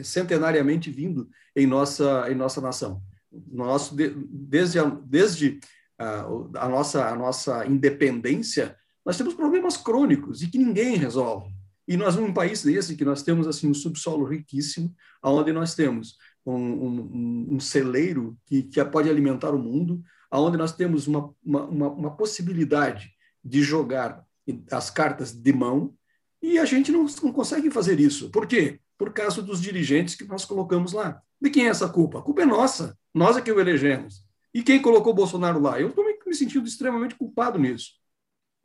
centenariamente 0.02 0.90
vindo 0.90 1.26
em 1.56 1.66
nossa 1.66 2.30
em 2.30 2.34
nossa 2.34 2.60
nação. 2.60 3.02
Nosso 3.32 3.96
desde 3.96 4.78
a, 4.78 4.84
desde 4.84 5.58
a, 5.98 6.26
a, 6.54 6.68
nossa 6.68 7.08
a 7.08 7.16
nossa 7.16 7.66
independência 7.66 8.76
nós 9.06 9.16
temos 9.16 9.32
problemas 9.32 9.78
crônicos 9.78 10.42
e 10.42 10.48
que 10.48 10.58
ninguém 10.58 10.96
resolve. 10.96 11.50
E 11.88 11.96
nós 11.96 12.16
num 12.16 12.34
país 12.34 12.62
desse 12.62 12.94
que 12.94 13.06
nós 13.06 13.22
temos 13.22 13.48
assim 13.48 13.70
um 13.70 13.74
subsolo 13.74 14.26
riquíssimo 14.26 14.94
aonde 15.22 15.50
nós 15.50 15.74
temos 15.74 16.18
um, 16.44 16.54
um, 16.54 17.46
um 17.52 17.60
celeiro 17.60 18.36
que, 18.44 18.64
que 18.64 18.84
pode 18.84 19.08
alimentar 19.08 19.54
o 19.54 19.58
mundo 19.58 20.02
onde 20.30 20.58
nós 20.58 20.72
temos 20.76 21.06
uma, 21.06 21.34
uma, 21.42 21.88
uma 21.88 22.16
possibilidade 22.16 23.10
de 23.44 23.62
jogar 23.62 24.24
as 24.70 24.90
cartas 24.90 25.32
de 25.32 25.52
mão 25.52 25.94
e 26.42 26.58
a 26.58 26.64
gente 26.64 26.90
não, 26.90 27.06
consegue 27.32 27.70
fazer 27.70 28.00
isso. 28.00 28.30
Por 28.30 28.46
quê? 28.46 28.80
Por 28.96 29.12
causa 29.12 29.42
dos 29.42 29.60
dirigentes 29.60 30.14
que 30.14 30.24
nós 30.24 30.44
colocamos 30.44 30.92
lá. 30.92 31.22
De 31.40 31.50
quem 31.50 31.66
é 31.66 31.70
essa 31.70 31.88
culpa? 31.88 32.18
A 32.18 32.22
culpa 32.22 32.42
é 32.42 32.46
nossa. 32.46 32.98
Nós 33.14 33.36
é 33.36 33.42
que 33.42 33.52
o 33.52 33.60
elegemos. 33.60 34.24
E 34.52 34.62
quem 34.62 34.80
colocou 34.80 35.14
Bolsonaro 35.14 35.60
lá? 35.60 35.80
Eu 35.80 35.88
estou 35.88 36.04
me 36.04 36.34
sentindo 36.34 36.66
extremamente 36.66 37.14
culpado 37.14 37.58
nisso. 37.58 37.92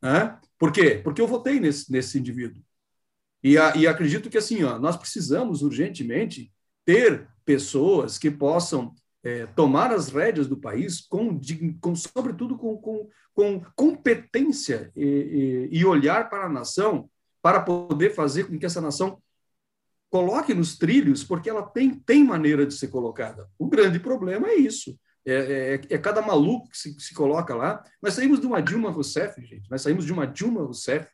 Né? 0.02 0.38
Por 0.58 0.72
quê? 0.72 1.00
Porque 1.02 1.20
eu 1.20 1.26
votei 1.26 1.60
nesse, 1.60 1.90
nesse 1.90 2.18
indivíduo. 2.18 2.62
E, 3.42 3.58
a, 3.58 3.76
e 3.76 3.86
acredito 3.86 4.30
que 4.30 4.38
assim, 4.38 4.62
ó, 4.64 4.78
nós 4.78 4.96
precisamos 4.96 5.62
urgentemente 5.62 6.52
ter 6.84 7.28
pessoas 7.44 8.18
que 8.18 8.30
possam 8.30 8.94
é, 9.24 9.46
tomar 9.46 9.92
as 9.92 10.08
rédeas 10.08 10.46
do 10.46 10.56
país, 10.56 11.00
com, 11.00 11.40
com 11.80 11.94
sobretudo 11.94 12.56
com, 12.56 12.76
com, 12.76 13.08
com 13.34 13.60
competência 13.74 14.92
e, 14.94 15.68
e, 15.72 15.78
e 15.78 15.84
olhar 15.84 16.28
para 16.30 16.46
a 16.46 16.48
nação, 16.48 17.08
para 17.42 17.60
poder 17.60 18.14
fazer 18.14 18.44
com 18.44 18.58
que 18.58 18.66
essa 18.66 18.80
nação 18.80 19.20
coloque 20.10 20.54
nos 20.54 20.78
trilhos, 20.78 21.24
porque 21.24 21.50
ela 21.50 21.62
tem, 21.62 21.94
tem 21.94 22.24
maneira 22.24 22.64
de 22.66 22.74
ser 22.74 22.88
colocada. 22.88 23.48
O 23.58 23.66
grande 23.68 23.98
problema 23.98 24.48
é 24.48 24.54
isso. 24.54 24.98
É, 25.26 25.34
é, 25.34 25.94
é, 25.94 25.98
cada 25.98 26.22
maluco 26.22 26.70
que 26.70 26.78
se, 26.78 26.98
se, 27.00 27.12
coloca 27.12 27.54
lá. 27.54 27.82
Nós 28.00 28.14
saímos 28.14 28.40
de 28.40 28.46
uma 28.46 28.62
Dilma 28.62 28.90
Rousseff, 28.90 29.44
gente. 29.44 29.68
Nós 29.68 29.82
saímos 29.82 30.06
de 30.06 30.12
uma 30.12 30.24
Dilma 30.24 30.62
Rousseff. 30.62 31.10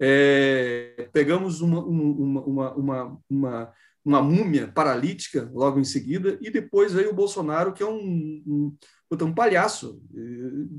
É, 0.00 1.08
pegamos 1.12 1.60
uma, 1.60 1.84
uma, 1.84 2.40
uma, 2.42 2.74
uma, 2.74 3.20
uma, 3.28 3.72
uma 4.04 4.20
múmia 4.20 4.68
paralítica 4.68 5.50
logo 5.52 5.80
em 5.80 5.84
seguida, 5.84 6.38
e 6.42 6.50
depois 6.50 6.92
veio 6.92 7.10
o 7.10 7.14
Bolsonaro, 7.14 7.72
que 7.72 7.82
é 7.82 7.86
um, 7.86 8.42
um, 8.46 8.76
um 9.10 9.34
palhaço, 9.34 10.02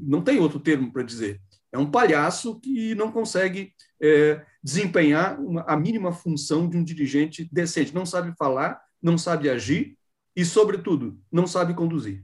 não 0.03 0.21
tem 0.21 0.39
outro 0.39 0.59
termo 0.59 0.91
para 0.91 1.03
dizer. 1.03 1.41
É 1.71 1.77
um 1.77 1.89
palhaço 1.89 2.59
que 2.61 2.95
não 2.95 3.11
consegue 3.11 3.73
é, 4.01 4.41
desempenhar 4.63 5.39
uma, 5.41 5.61
a 5.67 5.75
mínima 5.75 6.11
função 6.11 6.69
de 6.69 6.77
um 6.77 6.83
dirigente 6.83 7.49
decente. 7.51 7.93
Não 7.93 8.05
sabe 8.05 8.33
falar, 8.37 8.79
não 9.01 9.17
sabe 9.17 9.49
agir 9.49 9.97
e, 10.35 10.45
sobretudo, 10.45 11.19
não 11.29 11.45
sabe 11.45 11.73
conduzir. 11.73 12.23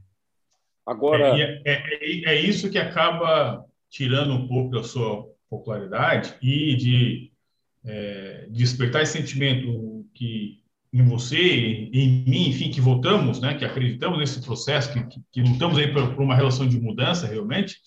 Agora. 0.85 1.37
É, 1.37 1.61
é, 1.65 1.73
é, 1.73 2.33
é 2.33 2.41
isso 2.41 2.69
que 2.69 2.77
acaba 2.77 3.65
tirando 3.89 4.33
um 4.33 4.47
pouco 4.47 4.71
da 4.71 4.83
sua 4.83 5.27
popularidade 5.49 6.33
e 6.41 6.75
de 6.75 7.31
é, 7.83 8.47
despertar 8.49 9.01
esse 9.01 9.13
sentimento 9.13 10.05
que 10.13 10.60
em 10.93 11.03
você, 11.03 11.89
em 11.93 12.23
mim, 12.27 12.49
enfim, 12.49 12.69
que 12.69 12.81
votamos, 12.81 13.39
né, 13.39 13.53
que 13.53 13.63
acreditamos 13.63 14.19
nesse 14.19 14.41
processo, 14.41 14.91
que, 14.91 15.03
que, 15.05 15.21
que 15.31 15.41
lutamos 15.41 15.77
aí 15.77 15.91
por, 15.91 16.13
por, 16.13 16.21
uma 16.21 16.35
relação 16.35 16.67
de 16.67 16.79
mudança 16.79 17.27
realmente, 17.27 17.77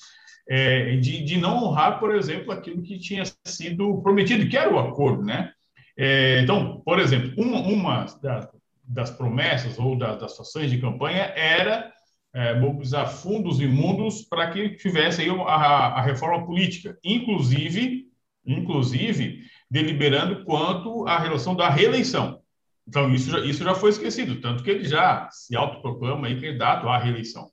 é, 0.49 0.97
de, 0.97 1.23
de 1.23 1.37
não 1.37 1.63
honrar, 1.65 2.01
por 2.01 2.15
exemplo, 2.15 2.51
aquilo 2.51 2.83
que 2.83 2.99
tinha 2.99 3.23
sido 3.45 4.01
prometido, 4.03 4.49
que 4.49 4.57
era 4.57 4.73
o 4.73 4.79
acordo, 4.79 5.23
né? 5.23 5.53
É, 5.97 6.41
então, 6.41 6.83
por 6.85 6.99
exemplo, 6.99 7.33
uma, 7.37 7.61
uma 7.61 8.07
das, 8.23 8.49
das 8.83 9.11
promessas 9.11 9.79
ou 9.79 9.97
das, 9.97 10.19
das 10.19 10.41
ações 10.41 10.71
de 10.71 10.81
campanha 10.81 11.33
era 11.37 11.93
é, 12.35 12.59
mobilizar 12.59 13.09
fundos 13.09 13.61
imundos 13.61 14.23
para 14.23 14.51
que 14.51 14.71
tivesse 14.71 15.23
aí 15.23 15.29
a, 15.29 15.55
a 15.99 16.03
reforma 16.03 16.45
política, 16.45 16.99
inclusive, 17.05 18.07
inclusive 18.45 19.45
deliberando 19.71 20.45
quanto 20.45 21.07
à 21.07 21.19
relação 21.19 21.55
da 21.55 21.69
reeleição. 21.69 22.44
Então, 22.87 23.13
isso 23.13 23.31
já, 23.31 23.41
isso 23.41 23.65
já 23.65 23.75
foi 23.75 23.91
esquecido, 23.91 24.41
tanto 24.41 24.63
que 24.63 24.71
ele 24.71 24.85
já 24.85 25.29
se 25.31 25.57
autoproclama 25.57 26.27
aí 26.27 26.35
candidato 26.35 26.89
à 26.89 26.99
reeleição. 26.99 27.49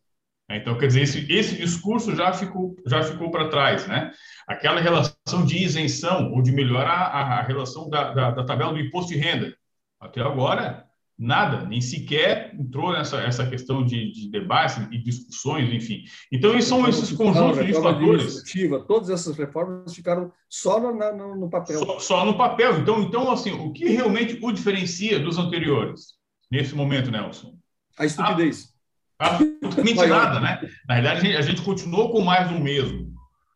Né? 0.50 0.57
Então, 0.57 0.77
quer 0.77 0.88
dizer, 0.88 1.01
esse, 1.01 1.31
esse 1.31 1.55
discurso 1.55 2.13
já 2.15 2.33
ficou, 2.33 2.75
já 2.85 3.01
ficou 3.01 3.31
para 3.31 3.50
trás, 3.50 3.88
né? 3.88 4.11
Aquela 4.47 4.81
relação 4.81 5.45
de 5.45 5.57
isenção 5.57 6.31
ou 6.33 6.41
de 6.41 6.51
melhorar 6.51 7.07
a, 7.07 7.39
a 7.39 7.41
relação 7.41 7.89
da, 7.89 8.13
da, 8.13 8.31
da, 8.31 8.43
tabela 8.43 8.73
do 8.73 8.79
imposto 8.79 9.13
de 9.13 9.17
renda. 9.17 9.55
Até 10.00 10.21
agora, 10.21 10.85
nada, 11.21 11.67
nem 11.67 11.79
sequer 11.79 12.51
entrou 12.59 12.91
nessa 12.91 13.21
essa 13.21 13.45
questão 13.45 13.85
de, 13.85 14.11
de 14.11 14.31
debates 14.31 14.77
e 14.91 14.97
discussões, 14.97 15.71
enfim. 15.71 16.03
Então, 16.31 16.57
esses 16.57 16.67
são 16.67 16.87
esses 16.89 17.11
conjuntos 17.11 17.63
de 17.63 17.73
fatores. 17.73 18.43
Todas 18.87 19.11
essas 19.11 19.37
reformas 19.37 19.93
ficaram 19.93 20.31
só 20.49 20.79
no, 20.79 20.91
no, 20.91 21.35
no 21.35 21.49
papel. 21.49 21.77
Só, 21.77 21.99
só, 21.99 22.25
no 22.25 22.35
papel. 22.35 22.79
Então, 22.79 23.03
então, 23.03 23.31
assim, 23.31 23.51
o 23.51 23.71
que 23.71 23.87
realmente 23.87 24.39
o 24.41 24.51
diferencia 24.51 25.19
dos 25.19 25.37
anteriores, 25.37 26.15
nesse 26.49 26.73
momento, 26.73 27.11
Nelson? 27.11 27.55
A 27.99 28.05
estupidez. 28.05 28.73
absolutamente 29.19 30.07
nada, 30.07 30.39
né? 30.39 30.59
Na 30.89 30.95
verdade, 30.95 31.35
a 31.37 31.41
gente, 31.41 31.61
a 31.61 31.63
continuou 31.63 32.11
com 32.11 32.21
mais 32.21 32.49
do 32.49 32.59
mesmo, 32.59 33.13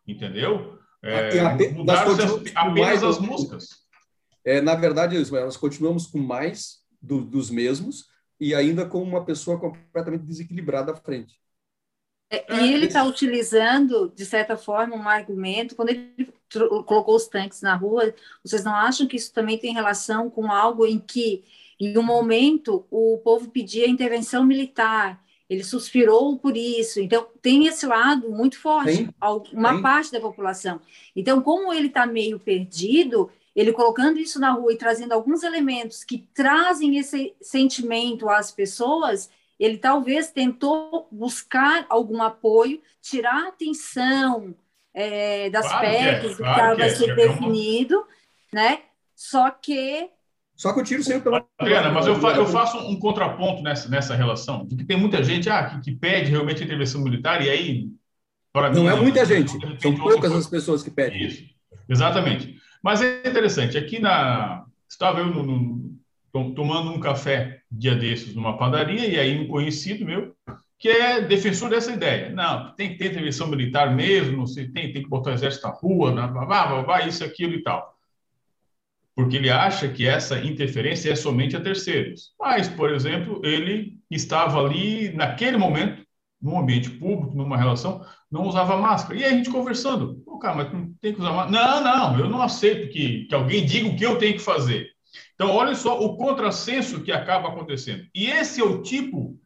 entendeu? 0.07 0.77
É, 1.03 1.71
mudaram 1.71 2.15
apenas 2.53 3.03
as 3.03 3.19
músicas. 3.19 3.69
É, 4.45 4.61
na 4.61 4.75
verdade, 4.75 5.17
nós 5.31 5.57
continuamos 5.57 6.05
com 6.05 6.19
mais 6.19 6.84
do, 7.05 7.21
dos 7.21 7.49
mesmos 7.49 8.09
e 8.39 8.53
ainda 8.53 8.85
com 8.85 9.01
uma 9.01 9.23
pessoa 9.23 9.59
completamente 9.59 10.23
desequilibrada 10.23 10.91
à 10.91 10.95
frente. 10.95 11.39
É, 12.29 12.43
e 12.55 12.73
ele 12.73 12.87
está 12.87 13.03
utilizando, 13.03 14.11
de 14.15 14.25
certa 14.25 14.57
forma, 14.57 14.95
um 14.95 15.07
argumento. 15.07 15.75
Quando 15.75 15.89
ele 15.89 16.33
colocou 16.85 17.15
os 17.15 17.27
tanques 17.27 17.61
na 17.61 17.75
rua, 17.75 18.13
vocês 18.43 18.63
não 18.63 18.75
acham 18.75 19.07
que 19.07 19.15
isso 19.15 19.31
também 19.31 19.57
tem 19.57 19.73
relação 19.73 20.29
com 20.29 20.51
algo 20.51 20.85
em 20.85 20.99
que, 20.99 21.43
em 21.79 21.97
um 21.97 22.03
momento, 22.03 22.85
o 22.89 23.19
povo 23.23 23.49
pedia 23.49 23.87
intervenção 23.87 24.43
militar, 24.43 25.23
ele 25.47 25.63
suspirou 25.63 26.37
por 26.37 26.57
isso. 26.57 26.99
Então, 26.99 27.27
tem 27.41 27.67
esse 27.67 27.85
lado 27.85 28.31
muito 28.31 28.59
forte, 28.59 28.95
Sim. 28.95 29.09
uma 29.53 29.75
Sim. 29.75 29.81
parte 29.81 30.11
da 30.11 30.19
população. 30.19 30.81
Então, 31.15 31.41
como 31.41 31.71
ele 31.71 31.87
está 31.87 32.07
meio 32.07 32.39
perdido, 32.39 33.29
ele 33.55 33.71
colocando 33.71 34.19
isso 34.19 34.39
na 34.39 34.51
rua 34.51 34.73
e 34.73 34.77
trazendo 34.77 35.13
alguns 35.13 35.41
elementos 35.41 36.03
que 36.03 36.27
trazem 36.33 36.97
esse 36.97 37.33
sentimento 37.41 38.29
às 38.29 38.51
pessoas, 38.51 39.29
ele 39.59 39.77
talvez 39.77 40.29
tentou 40.29 41.07
buscar 41.09 41.85
algum 41.87 42.21
apoio, 42.21 42.81
tirar 43.01 43.45
a 43.45 43.47
atenção 43.47 44.53
é, 44.93 45.49
das 45.49 45.67
claro 45.67 45.87
PECs, 45.87 46.39
é, 46.39 46.43
claro 46.43 46.71
que 46.71 46.81
vai 46.81 46.89
é, 46.89 46.95
ser 46.95 47.09
é 47.09 47.15
definido, 47.15 48.05
né? 48.51 48.79
Só 49.15 49.49
que. 49.49 50.09
Só 50.53 50.73
que 50.73 50.81
o 50.81 50.83
tiro 50.83 51.03
saiu 51.03 51.21
pela. 51.21 51.45
Adriana, 51.57 51.91
mas 51.91 52.07
eu, 52.07 52.15
fa 52.15 52.31
eu 52.31 52.45
faço 52.45 52.77
um 52.77 52.99
contraponto 52.99 53.61
nessa, 53.61 53.89
nessa 53.89 54.15
relação, 54.15 54.65
de 54.65 54.75
que 54.75 54.83
tem 54.83 54.97
muita 54.97 55.23
gente 55.23 55.49
ah, 55.49 55.65
que, 55.65 55.79
que 55.81 55.91
pede 55.93 56.31
realmente 56.31 56.63
intervenção 56.63 57.01
militar, 57.01 57.41
e 57.45 57.49
aí. 57.49 57.89
Não 58.53 58.83
mim, 58.83 58.87
é 58.87 58.95
muita 58.95 59.25
gente, 59.25 59.51
são 59.81 59.93
poucas 59.97 60.31
as 60.31 60.47
pessoas 60.47 60.81
que 60.81 60.89
pedem. 60.89 61.27
Isso, 61.27 61.43
exatamente. 61.89 62.55
Mas 62.85 63.01
é 63.01 63.27
interessante, 63.27 63.79
aqui 63.79 63.97
na. 63.97 64.63
Estava 64.87 65.19
eu 65.19 65.25
no, 65.25 65.97
no, 66.31 66.53
tomando 66.53 66.91
um 66.91 66.99
café 66.99 67.61
dia 67.71 67.95
desses 67.95 68.35
numa 68.35 68.59
padaria, 68.59 69.07
e 69.07 69.19
aí 69.19 69.39
um 69.39 69.47
conhecido 69.47 70.05
meu, 70.05 70.35
que 70.77 70.89
é 70.89 71.19
defensor 71.19 71.71
dessa 71.71 71.91
ideia. 71.91 72.29
Não, 72.29 72.75
tem 72.75 72.91
que 72.91 72.97
ter 72.99 73.07
intervenção 73.07 73.47
militar 73.47 73.95
mesmo, 73.95 74.45
se 74.45 74.67
tem, 74.67 74.93
tem 74.93 75.01
que 75.01 75.09
botar 75.09 75.31
o 75.31 75.33
exército 75.33 75.65
na 75.65 75.73
rua, 75.73 76.11
blá, 76.11 76.27
blá, 76.27 76.67
blá, 76.67 76.83
blá, 76.83 77.07
isso, 77.07 77.23
aquilo 77.23 77.55
e 77.55 77.63
tal. 77.63 77.97
Porque 79.15 79.37
ele 79.37 79.49
acha 79.49 79.89
que 79.89 80.05
essa 80.05 80.39
interferência 80.39 81.11
é 81.11 81.15
somente 81.15 81.57
a 81.57 81.61
terceiros. 81.61 82.35
Mas, 82.39 82.67
por 82.67 82.93
exemplo, 82.93 83.41
ele 83.43 83.97
estava 84.11 84.63
ali, 84.63 85.11
naquele 85.11 85.57
momento, 85.57 86.04
num 86.45 86.59
ambiente 86.59 86.91
público, 86.91 87.35
numa 87.35 87.57
relação, 87.57 88.05
não 88.31 88.43
usava 88.47 88.77
máscara. 88.77 89.19
E 89.19 89.23
aí 89.23 89.33
a 89.33 89.35
gente 89.35 89.49
conversando, 89.49 90.21
Pô, 90.23 90.37
cara, 90.37 90.55
mas 90.55 90.69
tem 91.01 91.11
que 91.11 91.19
usar 91.19 91.31
máscara. 91.31 91.51
Não, 91.51 91.83
não, 91.83 92.19
eu 92.19 92.29
não 92.29 92.39
aceito 92.39 92.87
que, 92.89 93.25
que 93.25 93.33
alguém 93.33 93.65
diga 93.65 93.87
o 93.87 93.95
que 93.95 94.05
eu 94.05 94.19
tenho 94.19 94.33
que 94.33 94.43
fazer. 94.43 94.87
Então, 95.33 95.49
olha 95.49 95.73
só 95.73 95.99
o 95.99 96.15
contrassenso 96.15 97.01
que 97.01 97.11
acaba 97.11 97.49
acontecendo. 97.49 98.05
E 98.13 98.27
esse 98.27 98.61
é 98.61 98.63
o 98.63 98.83
tipo 98.83 99.39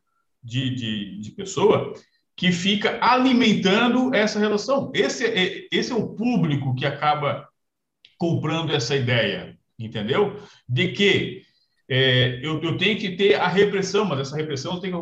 de, 0.44 0.75
de, 0.75 1.22
de 1.22 1.32
pessoa 1.32 1.94
que 2.36 2.51
fica 2.51 3.00
alimentando 3.01 4.13
essa 4.13 4.38
relação. 4.38 4.91
Esse 4.94 5.25
é, 5.25 5.68
esse 5.72 5.94
é 5.94 5.96
o 5.96 6.10
público 6.10 6.75
que 6.75 6.86
acaba 6.86 7.48
comprando 8.18 8.75
essa 8.75 8.94
ideia, 8.94 9.58
entendeu? 9.79 10.38
De 10.68 10.89
que 10.89 11.44
é, 11.91 12.39
eu, 12.43 12.62
eu, 12.62 12.77
tenho 12.77 13.00
que 13.00 13.15
ter 13.15 13.34
a 13.34 13.48
repressão, 13.48 14.05
mas 14.05 14.19
essa 14.19 14.38
repressão 14.38 14.79
tem 14.79 14.91
que 14.91 14.98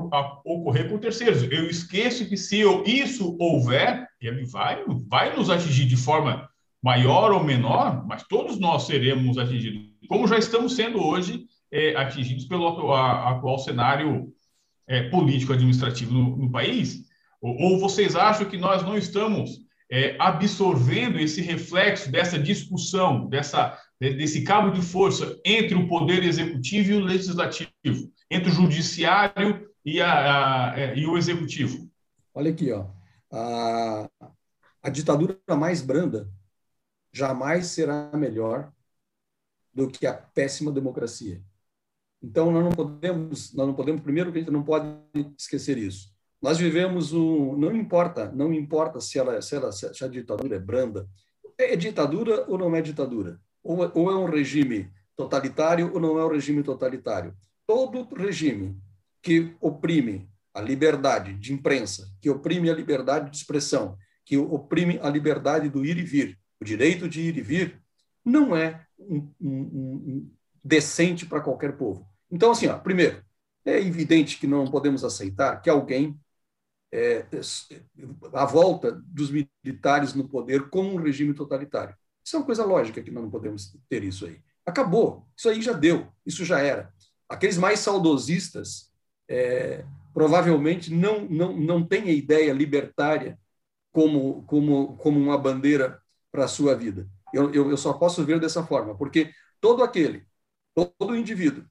ocorrer 0.45 0.87
por 0.87 0.99
terceiros. 0.99 1.43
Eu 1.43 1.69
esqueço 1.69 2.29
que 2.29 2.37
se 2.37 2.59
eu, 2.59 2.81
isso 2.85 3.35
houver, 3.37 4.07
ele 4.21 4.45
vai, 4.45 4.85
vai 5.05 5.35
nos 5.35 5.49
atingir 5.49 5.85
de 5.85 5.97
forma 5.97 6.49
maior 6.81 7.33
ou 7.33 7.43
menor, 7.43 8.05
mas 8.07 8.23
todos 8.23 8.57
nós 8.57 8.83
seremos 8.85 9.37
atingidos, 9.37 9.81
como 10.07 10.27
já 10.27 10.37
estamos 10.37 10.75
sendo 10.75 11.03
hoje 11.03 11.45
é, 11.69 11.93
atingidos 11.97 12.45
pelo 12.45 12.65
atual, 12.67 13.27
atual 13.35 13.59
cenário 13.59 14.31
é, 14.87 15.09
político-administrativo 15.09 16.13
no, 16.13 16.37
no, 16.37 16.49
país. 16.49 17.03
Ou, 17.41 17.55
ou, 17.61 17.79
vocês 17.79 18.15
acham 18.15 18.47
que 18.47 18.57
nós 18.57 18.81
não 18.83 18.97
estamos 18.97 19.59
é, 19.91 20.15
absorvendo 20.17 21.19
esse 21.19 21.41
reflexo 21.41 22.09
dessa 22.09 22.39
discussão, 22.39 23.27
dessa 23.27 23.77
desse 23.99 24.43
cabo 24.43 24.71
de 24.71 24.81
força 24.81 25.39
entre 25.43 25.75
o 25.75 25.87
poder 25.87 26.23
executivo 26.23 26.91
e 26.91 26.95
o 26.95 27.05
legislativo, 27.05 28.11
entre 28.29 28.49
o 28.49 28.53
judiciário 28.53 29.69
e, 29.83 30.01
a, 30.01 30.71
a, 30.71 30.79
é, 30.79 30.97
e 30.97 31.05
o 31.07 31.17
executivo. 31.17 31.89
Olha 32.33 32.51
aqui, 32.51 32.71
ó. 32.71 32.87
a, 33.31 34.09
a 34.83 34.89
ditadura 34.89 35.37
mais 35.57 35.81
branda 35.81 36.29
jamais 37.11 37.67
será 37.67 38.11
melhor 38.15 38.71
do 39.73 39.87
que 39.87 40.05
a 40.05 40.13
péssima 40.13 40.71
democracia. 40.71 41.41
Então 42.21 42.51
nós 42.51 42.63
não 42.63 42.71
podemos, 42.71 43.53
nós 43.53 43.67
não 43.67 43.73
podemos 43.73 44.01
primeiro 44.01 44.29
a 44.29 44.33
gente 44.33 44.51
não 44.51 44.63
pode 44.63 44.87
esquecer 45.37 45.77
isso. 45.77 46.15
Nós 46.41 46.57
vivemos 46.57 47.13
um, 47.13 47.55
não 47.57 47.75
importa, 47.75 48.31
não 48.31 48.53
importa 48.53 48.99
se 48.99 49.17
ela, 49.17 49.41
se 49.41 49.55
ela, 49.55 49.71
se 49.71 50.03
a 50.03 50.07
ditadura 50.07 50.55
é 50.55 50.59
branda, 50.59 51.07
é 51.57 51.75
ditadura 51.75 52.45
ou 52.47 52.57
não 52.57 52.75
é 52.75 52.81
ditadura, 52.81 53.39
ou, 53.67 53.91
ou 53.93 54.11
é 54.11 54.15
um 54.15 54.29
regime 54.29 54.89
totalitário 55.15 55.91
ou 55.93 55.99
não 55.99 56.17
é 56.17 56.25
um 56.25 56.31
regime 56.31 56.63
totalitário. 56.63 57.35
Todo 57.65 58.07
regime 58.15 58.77
que 59.21 59.55
oprime 59.59 60.29
a 60.53 60.61
liberdade 60.61 61.33
de 61.33 61.53
imprensa, 61.53 62.09
que 62.21 62.29
oprime 62.29 62.69
a 62.69 62.73
liberdade 62.73 63.29
de 63.29 63.37
expressão, 63.37 63.97
que 64.25 64.37
oprime 64.37 64.99
a 65.01 65.09
liberdade 65.09 65.69
do 65.69 65.85
ir 65.85 65.97
e 65.97 66.03
vir, 66.03 66.39
o 66.61 66.65
direito 66.65 67.09
de 67.09 67.21
ir 67.21 67.37
e 67.37 67.41
vir, 67.41 67.81
não 68.23 68.55
é 68.55 68.85
um, 68.97 69.29
um, 69.39 69.49
um 69.49 70.31
decente 70.63 71.25
para 71.25 71.41
qualquer 71.41 71.77
povo. 71.77 72.07
Então, 72.31 72.51
assim, 72.51 72.67
ó, 72.67 72.77
primeiro, 72.77 73.23
é 73.65 73.79
evidente 73.79 74.39
que 74.39 74.47
não 74.47 74.65
podemos 74.65 75.03
aceitar 75.03 75.61
que 75.61 75.69
alguém, 75.69 76.17
é, 76.91 77.25
a 78.33 78.45
volta 78.45 78.91
dos 79.05 79.29
militares 79.29 80.13
no 80.13 80.27
poder 80.27 80.69
como 80.69 80.93
um 80.93 81.01
regime 81.01 81.33
totalitário. 81.33 81.95
Isso 82.27 82.35
é 82.35 82.39
uma 82.39 82.45
coisa 82.45 82.65
lógica 82.65 83.01
que 83.01 83.09
nós 83.09 83.23
não 83.23 83.31
podemos 83.31 83.73
ter 83.87 84.03
isso 84.03 84.25
aí. 84.25 84.41
Acabou. 84.65 85.25
Isso 85.33 85.47
aí 85.47 85.61
já 85.61 85.71
deu. 85.71 86.09
Isso 86.25 86.43
já 86.43 86.59
era. 86.59 86.93
Aqueles 87.29 87.57
mais 87.57 87.79
saudosistas 87.79 88.91
é, 89.29 89.85
provavelmente 90.13 90.93
não, 90.93 91.21
não, 91.21 91.55
não 91.55 91.87
têm 91.87 92.03
a 92.09 92.11
ideia 92.11 92.51
libertária 92.51 93.39
como, 93.93 94.43
como, 94.43 94.97
como 94.97 95.17
uma 95.17 95.37
bandeira 95.37 96.01
para 96.29 96.43
a 96.43 96.49
sua 96.49 96.75
vida. 96.75 97.07
Eu, 97.33 97.53
eu, 97.53 97.69
eu 97.69 97.77
só 97.77 97.93
posso 97.93 98.25
ver 98.25 98.41
dessa 98.41 98.61
forma, 98.61 98.93
porque 98.97 99.31
todo 99.61 99.81
aquele, 99.81 100.27
todo 100.75 101.15
indivíduo 101.15 101.63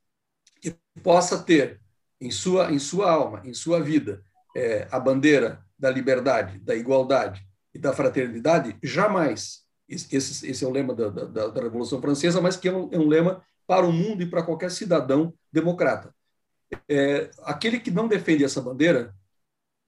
que 0.63 0.75
possa 1.03 1.43
ter 1.43 1.83
em 2.19 2.31
sua, 2.31 2.73
em 2.73 2.79
sua 2.79 3.11
alma, 3.11 3.43
em 3.45 3.53
sua 3.53 3.79
vida, 3.83 4.25
é, 4.57 4.89
a 4.91 4.99
bandeira 4.99 5.63
da 5.79 5.91
liberdade, 5.91 6.59
da 6.61 6.75
igualdade 6.75 7.47
e 7.75 7.79
da 7.79 7.93
fraternidade, 7.93 8.75
jamais, 8.83 9.66
esse, 9.89 10.49
esse 10.49 10.65
é 10.65 10.67
o 10.67 10.71
lema 10.71 10.95
da, 10.95 11.09
da, 11.09 11.49
da 11.49 11.63
Revolução 11.63 12.01
Francesa, 12.01 12.41
mas 12.41 12.57
que 12.57 12.69
é 12.69 12.73
um, 12.73 12.89
é 12.93 12.99
um, 12.99 13.07
lema 13.07 13.43
para 13.67 13.87
o 13.87 13.93
mundo 13.93 14.23
e 14.23 14.27
para 14.27 14.43
qualquer 14.43 14.71
cidadão 14.71 15.33
democrata. 15.53 16.15
É, 16.89 17.31
aquele 17.43 17.79
que 17.79 17.91
não 17.91 18.09
defende 18.09 18.45
essa 18.45 18.61
bandeira 18.61 19.15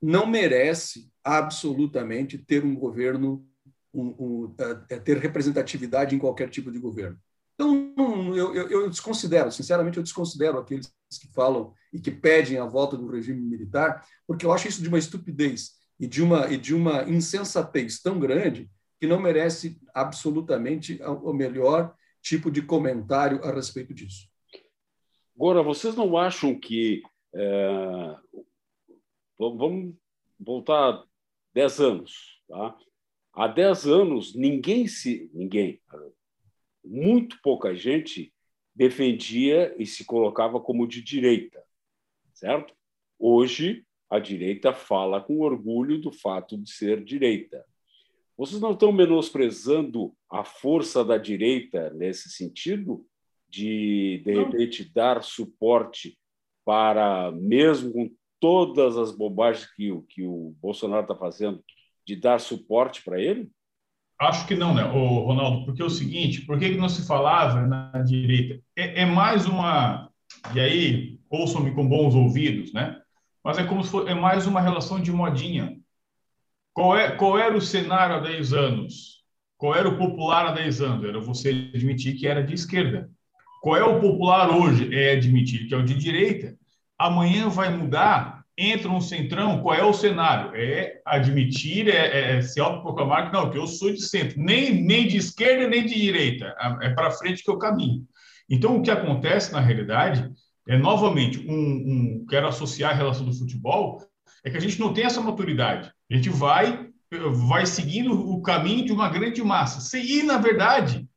não 0.00 0.26
merece 0.26 1.10
absolutamente 1.24 2.38
ter 2.38 2.64
um 2.64 2.74
governo 2.74 3.44
um, 3.92 4.14
um, 4.18 4.54
é, 4.58 4.94
é, 4.94 4.98
ter 4.98 5.18
representatividade 5.18 6.14
em 6.14 6.18
qualquer 6.18 6.48
tipo 6.48 6.70
de 6.70 6.78
governo. 6.78 7.18
Então, 7.54 8.36
eu, 8.36 8.54
eu, 8.54 8.70
eu, 8.70 8.90
desconsidero, 8.90 9.50
sinceramente, 9.50 9.96
eu 9.96 10.02
desconsidero 10.02 10.58
aqueles 10.58 10.92
que 11.20 11.26
falam 11.32 11.72
e 11.92 11.98
que 11.98 12.10
pedem 12.10 12.58
a 12.58 12.64
volta 12.64 12.96
do 12.96 13.10
regime 13.10 13.40
militar, 13.40 14.06
porque 14.26 14.46
eu 14.46 14.52
acho 14.52 14.68
isso 14.68 14.80
de 14.80 14.88
uma 14.88 14.98
estupidez 14.98 15.72
e 15.98 16.06
de 16.06 16.22
uma, 16.22 16.46
e 16.46 16.56
de 16.56 16.74
uma 16.74 17.02
insensatez 17.04 18.00
tão 18.00 18.20
grande 18.20 18.70
que 18.98 19.06
não 19.06 19.20
merece 19.20 19.80
absolutamente 19.94 21.00
o 21.02 21.32
melhor 21.32 21.94
tipo 22.20 22.50
de 22.50 22.62
comentário 22.62 23.42
a 23.44 23.52
respeito 23.52 23.94
disso. 23.94 24.28
Agora, 25.36 25.62
vocês 25.62 25.94
não 25.94 26.16
acham 26.16 26.58
que. 26.58 27.02
É, 27.32 28.16
vamos 29.38 29.94
voltar 30.38 31.04
10 31.54 31.80
anos. 31.80 32.42
Tá? 32.48 32.76
Há 33.32 33.46
10 33.46 33.86
anos, 33.86 34.34
ninguém 34.34 34.88
se. 34.88 35.30
Ninguém. 35.32 35.80
Muito 36.84 37.40
pouca 37.42 37.74
gente 37.74 38.34
defendia 38.74 39.74
e 39.78 39.84
se 39.84 40.04
colocava 40.04 40.60
como 40.60 40.86
de 40.86 41.02
direita, 41.02 41.62
certo? 42.32 42.74
Hoje, 43.18 43.84
a 44.08 44.20
direita 44.20 44.72
fala 44.72 45.20
com 45.20 45.40
orgulho 45.40 46.00
do 46.00 46.12
fato 46.12 46.56
de 46.56 46.70
ser 46.70 47.04
direita. 47.04 47.64
Vocês 48.38 48.60
não 48.60 48.70
estão 48.70 48.92
menosprezando 48.92 50.14
a 50.30 50.44
força 50.44 51.04
da 51.04 51.18
direita 51.18 51.90
nesse 51.90 52.30
sentido? 52.30 53.04
De, 53.50 54.22
de 54.24 54.34
repente, 54.34 54.92
dar 54.94 55.22
suporte 55.22 56.16
para, 56.64 57.32
mesmo 57.32 57.92
com 57.92 58.10
todas 58.38 58.96
as 58.96 59.10
bobagens 59.10 59.66
que, 59.74 59.90
que 60.08 60.22
o 60.22 60.54
Bolsonaro 60.60 61.02
está 61.02 61.16
fazendo, 61.16 61.64
de 62.06 62.14
dar 62.14 62.38
suporte 62.38 63.02
para 63.02 63.20
ele? 63.20 63.50
Acho 64.20 64.46
que 64.46 64.54
não, 64.54 64.74
né, 64.74 64.84
o 64.84 65.20
Ronaldo, 65.20 65.64
porque 65.64 65.82
é 65.82 65.84
o 65.84 65.90
seguinte, 65.90 66.42
por 66.42 66.58
que, 66.58 66.70
que 66.70 66.76
não 66.76 66.88
se 66.88 67.06
falava 67.06 67.66
na 67.66 67.90
direita? 68.02 68.62
É, 68.76 69.02
é 69.02 69.06
mais 69.06 69.46
uma, 69.46 70.10
e 70.54 70.60
aí 70.60 71.20
ouçam-me 71.30 71.74
com 71.74 71.88
bons 71.88 72.14
ouvidos, 72.14 72.72
né? 72.72 73.00
Mas 73.42 73.58
é 73.58 73.64
como 73.64 73.82
se 73.82 73.90
fosse, 73.90 74.10
é 74.10 74.14
mais 74.14 74.46
uma 74.46 74.60
relação 74.60 75.00
de 75.00 75.10
modinha. 75.10 75.78
Qual, 76.78 76.96
é, 76.96 77.10
qual 77.10 77.36
era 77.36 77.56
o 77.56 77.60
cenário 77.60 78.14
há 78.14 78.20
10 78.20 78.52
anos? 78.52 79.24
Qual 79.56 79.74
era 79.74 79.88
o 79.88 79.98
popular 79.98 80.46
há 80.46 80.52
10 80.52 80.80
anos? 80.80 81.08
Era 81.08 81.18
você 81.18 81.72
admitir 81.74 82.14
que 82.14 82.24
era 82.24 82.40
de 82.40 82.54
esquerda. 82.54 83.10
Qual 83.60 83.76
é 83.76 83.82
o 83.82 84.00
popular 84.00 84.48
hoje? 84.48 84.94
É 84.94 85.10
admitir 85.10 85.66
que 85.66 85.74
é 85.74 85.76
o 85.76 85.82
de 85.82 85.96
direita. 85.96 86.56
Amanhã 86.96 87.48
vai 87.48 87.76
mudar 87.76 88.44
entra 88.56 88.88
um 88.88 89.00
centrão, 89.00 89.60
qual 89.60 89.74
é 89.74 89.82
o 89.82 89.92
cenário? 89.92 90.52
É 90.54 91.00
admitir, 91.04 91.88
é, 91.88 91.96
é, 91.96 92.36
é 92.36 92.42
se 92.42 92.60
autoproclamar 92.60 93.26
que 93.26 93.36
não, 93.36 93.50
que 93.50 93.58
eu 93.58 93.66
sou 93.66 93.90
de 93.92 94.00
centro, 94.00 94.40
nem, 94.40 94.80
nem 94.80 95.08
de 95.08 95.16
esquerda 95.16 95.66
nem 95.66 95.84
de 95.84 95.94
direita, 95.94 96.54
é 96.80 96.90
para 96.90 97.10
frente 97.10 97.42
que 97.42 97.50
eu 97.50 97.58
caminho. 97.58 98.04
Então, 98.48 98.76
o 98.76 98.82
que 98.82 98.90
acontece 98.90 99.52
na 99.52 99.60
realidade 99.60 100.30
é, 100.68 100.78
novamente, 100.78 101.40
um, 101.40 101.52
um, 101.52 102.26
quero 102.28 102.46
associar 102.46 102.92
a 102.92 102.94
relação 102.94 103.26
do 103.26 103.34
futebol, 103.34 104.00
é 104.44 104.50
que 104.50 104.56
a 104.56 104.60
gente 104.60 104.78
não 104.78 104.92
tem 104.92 105.04
essa 105.04 105.20
maturidade. 105.20 105.92
A 106.10 106.14
gente 106.14 106.30
vai, 106.30 106.90
vai 107.48 107.66
seguindo 107.66 108.12
o 108.12 108.40
caminho 108.42 108.84
de 108.84 108.92
uma 108.92 109.08
grande 109.08 109.42
massa. 109.42 109.96
E, 109.98 110.22
na 110.22 110.38
verdade, 110.38 111.08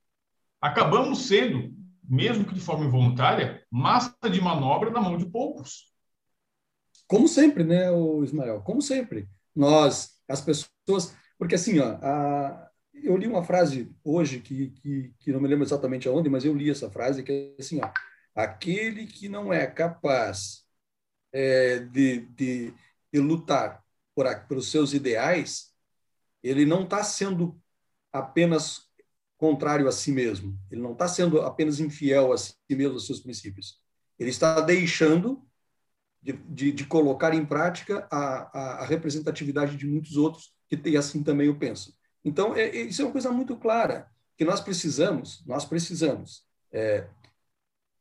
acabamos 0.60 1.28
sendo, 1.28 1.74
mesmo 2.04 2.46
que 2.46 2.54
de 2.54 2.60
forma 2.60 2.86
involuntária, 2.86 3.66
massa 3.70 4.16
de 4.30 4.42
manobra 4.42 4.90
na 4.90 5.02
mão 5.02 5.18
de 5.18 5.26
poucos. 5.26 5.92
Como 7.08 7.28
sempre, 7.28 7.64
né, 7.64 7.88
Ismael? 8.24 8.62
Como 8.62 8.82
sempre. 8.82 9.28
Nós, 9.56 10.12
as 10.28 10.42
pessoas. 10.42 11.16
Porque 11.38 11.56
assim, 11.56 11.80
ó, 11.80 11.98
a, 12.02 12.72
eu 13.04 13.18
li 13.18 13.28
uma 13.28 13.44
frase 13.44 13.94
hoje 14.04 14.40
que, 14.40 14.70
que, 14.70 15.14
que 15.20 15.32
não 15.32 15.42
me 15.42 15.48
lembro 15.48 15.66
exatamente 15.66 16.08
aonde, 16.08 16.30
mas 16.30 16.46
eu 16.46 16.56
li 16.56 16.70
essa 16.70 16.90
frase 16.90 17.24
que 17.24 17.56
é 17.58 17.62
assim, 17.62 17.82
ó, 17.84 17.90
aquele 18.36 19.06
que 19.08 19.28
não 19.28 19.52
é 19.52 19.68
capaz 19.68 20.64
é, 21.34 21.80
de, 21.80 22.22
de, 22.28 22.74
de, 23.12 23.20
lutar 23.20 23.84
por, 24.22 24.48
pelos 24.48 24.70
seus 24.70 24.94
ideais, 24.94 25.72
ele 26.44 26.66
não 26.66 26.84
está 26.84 27.04
sendo 27.04 27.60
apenas 28.12 28.90
contrário 29.38 29.88
a 29.88 29.92
si 29.92 30.12
mesmo, 30.12 30.58
ele 30.70 30.82
não 30.82 30.94
está 30.94 31.08
sendo 31.08 31.42
apenas 31.42 31.80
infiel 31.80 32.32
a 32.32 32.38
si 32.38 32.56
mesmo, 32.70 32.94
aos 32.94 33.08
seus 33.08 33.20
princípios. 33.20 33.80
Ele 34.20 34.30
está 34.30 34.62
deixando 34.62 35.44
de, 36.22 36.34
de, 36.34 36.72
de 36.72 36.86
colocar 36.86 37.34
em 37.34 37.44
prática 37.44 38.08
a, 38.12 38.82
a, 38.82 38.86
representatividade 38.86 39.76
de 39.76 39.88
muitos 39.88 40.16
outros 40.16 40.54
que 40.68 40.96
assim 40.96 41.24
também 41.24 41.48
eu 41.48 41.58
penso. 41.58 41.98
Então, 42.24 42.56
é, 42.56 42.70
é, 42.70 42.82
isso 42.84 43.02
é 43.02 43.06
uma 43.06 43.12
coisa 43.12 43.32
muito 43.32 43.58
clara, 43.58 44.08
que 44.38 44.46
nós 44.46 44.62
precisamos, 44.62 45.44
nós 45.46 45.66
precisamos, 45.66 46.46
é, 46.72 47.08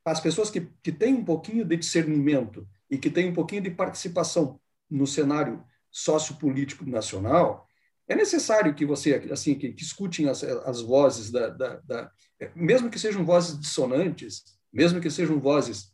as 0.05 0.21
pessoas 0.21 0.51
que, 0.51 0.69
que 0.83 0.93
têm 0.93 1.15
um 1.15 1.25
pouquinho 1.25 1.65
de 1.65 1.77
discernimento 1.77 2.69
e 2.91 2.99
que 2.99 3.11
têm 3.11 3.31
um 3.31 3.35
pouquinho 3.35 3.63
de 3.63 3.71
participação 3.71 4.61
no 4.91 5.07
cenário 5.07 5.65
sociopolítico 5.91 6.89
nacional, 6.89 7.67
é 8.09 8.15
necessário 8.15 8.75
que 8.75 8.85
você, 8.85 9.15
assim, 9.31 9.55
que, 9.55 9.73
que 9.73 9.83
escutem 9.83 10.29
as, 10.29 10.43
as 10.43 10.81
vozes 10.81 11.31
da, 11.31 11.49
da, 11.49 11.81
da, 11.85 12.11
mesmo 12.57 12.91
que 12.91 12.99
sejam 12.99 13.25
vozes 13.25 13.59
dissonantes, 13.59 14.43
mesmo 14.73 15.01
que 15.01 15.11
sejam 15.11 15.39
vozes 15.39 15.93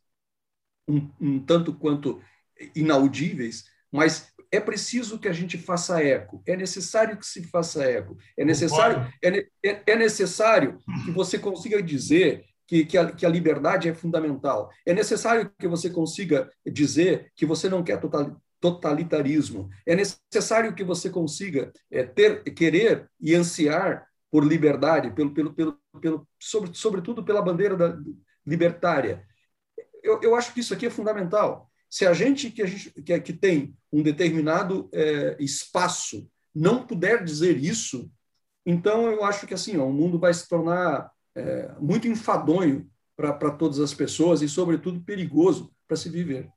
um, 0.89 1.11
um 1.21 1.45
tanto 1.45 1.75
quanto 1.75 2.23
inaudíveis, 2.75 3.65
mas 3.93 4.33
é 4.51 4.61
preciso 4.61 5.19
que 5.19 5.29
a 5.29 5.33
gente 5.33 5.59
faça 5.59 6.03
eco, 6.03 6.43
é 6.47 6.57
necessário 6.57 7.19
que 7.19 7.27
se 7.27 7.43
faça 7.45 7.85
eco, 7.85 8.17
é 8.37 8.45
necessário, 8.45 9.13
é, 9.23 9.47
é, 9.65 9.83
é 9.87 9.97
necessário 9.97 10.79
que 11.05 11.11
você 11.11 11.39
consiga 11.39 11.83
dizer 11.83 12.45
que, 12.67 12.85
que, 12.85 12.97
a, 12.97 13.13
que 13.13 13.27
a 13.27 13.29
liberdade 13.29 13.89
é 13.89 13.95
fundamental, 13.95 14.71
é 14.85 14.95
necessário 14.95 15.53
que 15.59 15.69
você 15.69 15.91
consiga 15.91 16.51
dizer 16.65 17.31
que 17.37 17.45
você 17.45 17.69
não 17.69 17.83
quer 17.83 18.01
totalitarismo, 18.61 19.69
é 19.85 19.95
necessário 19.95 20.75
que 20.75 20.85
você 20.85 21.11
consiga 21.11 21.73
é, 21.90 22.03
ter, 22.03 22.42
querer 22.55 23.09
e 23.21 23.35
ansiar 23.35 24.07
por 24.31 24.45
liberdade, 24.45 25.12
pelo, 25.12 25.33
pelo, 25.33 25.53
pelo, 25.55 25.81
pelo 26.01 26.29
sobre, 26.38 26.71
sobretudo 26.75 27.25
pela 27.25 27.42
bandeira 27.42 27.77
da, 27.77 27.97
libertária 28.45 29.25
eu, 30.07 30.21
eu 30.23 30.35
acho 30.37 30.55
que 30.55 30.61
isso 30.61 30.73
aqui 30.73 30.87
é 30.87 30.90
fundamental. 30.90 31.71
Se 31.90 32.07
a 32.07 32.14
gente 32.14 32.51
que, 32.51 32.62
a 32.62 32.66
gente, 32.66 32.90
que, 33.03 33.21
que 33.21 33.33
tem 33.33 33.77
um 33.92 34.03
determinado 34.03 34.88
é, 34.92 35.37
espaço 35.40 36.29
não 36.55 36.87
puder 36.87 37.23
dizer 37.23 37.57
isso, 37.57 38.11
então 38.64 39.11
eu 39.11 39.25
acho 39.25 39.47
que 39.47 39.55
assim, 39.55 39.77
ó, 39.77 39.87
o 39.87 39.92
mundo 39.92 40.19
vai 40.19 40.33
se 40.33 40.49
tornar 40.49 41.11
é, 41.35 41.73
muito 41.81 42.09
enfadonho 42.09 42.88
para 43.16 43.51
todas 43.51 43.81
as 43.81 43.92
pessoas 43.92 44.42
e, 44.42 44.49
sobretudo, 44.49 45.03
perigoso 45.03 45.73
para 45.87 45.97
se 45.97 46.09
viver. 46.09 46.49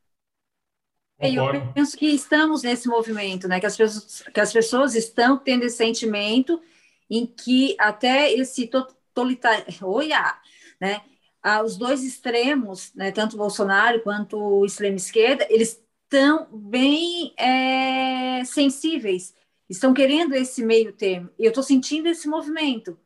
É, 1.19 1.29
eu 1.32 1.73
penso 1.73 1.97
que 1.97 2.05
estamos 2.08 2.63
nesse 2.63 2.88
movimento, 2.88 3.47
né? 3.47 3.60
Que 3.60 3.65
as 3.65 3.75
pessoas, 3.75 4.23
que 4.34 4.39
as 4.39 4.53
pessoas 4.53 4.95
estão 4.95 5.38
tendo 5.38 5.65
esse 5.65 5.75
sentimento 5.75 6.62
em 7.10 7.25
que 7.25 7.75
até 7.77 8.32
esse 8.32 8.67
totalitário, 8.67 9.65
olha, 9.84 10.38
né? 10.79 11.01
Ah, 11.43 11.62
os 11.62 11.77
dois 11.77 12.03
extremos, 12.03 12.93
né? 12.95 13.12
Tanto 13.12 13.34
o 13.36 13.38
Bolsonaro 13.38 14.01
quanto 14.01 14.38
o 14.38 14.65
extremo 14.65 14.95
esquerda, 14.95 15.45
eles 15.49 15.82
estão 16.03 16.47
bem 16.51 17.34
é, 17.38 18.43
sensíveis, 18.45 19.34
estão 19.69 19.93
querendo 19.93 20.34
esse 20.36 20.63
meio 20.63 20.93
termo. 20.93 21.29
Eu 21.38 21.49
estou 21.49 21.63
sentindo 21.63 22.08
esse 22.08 22.27
movimento. 22.27 22.97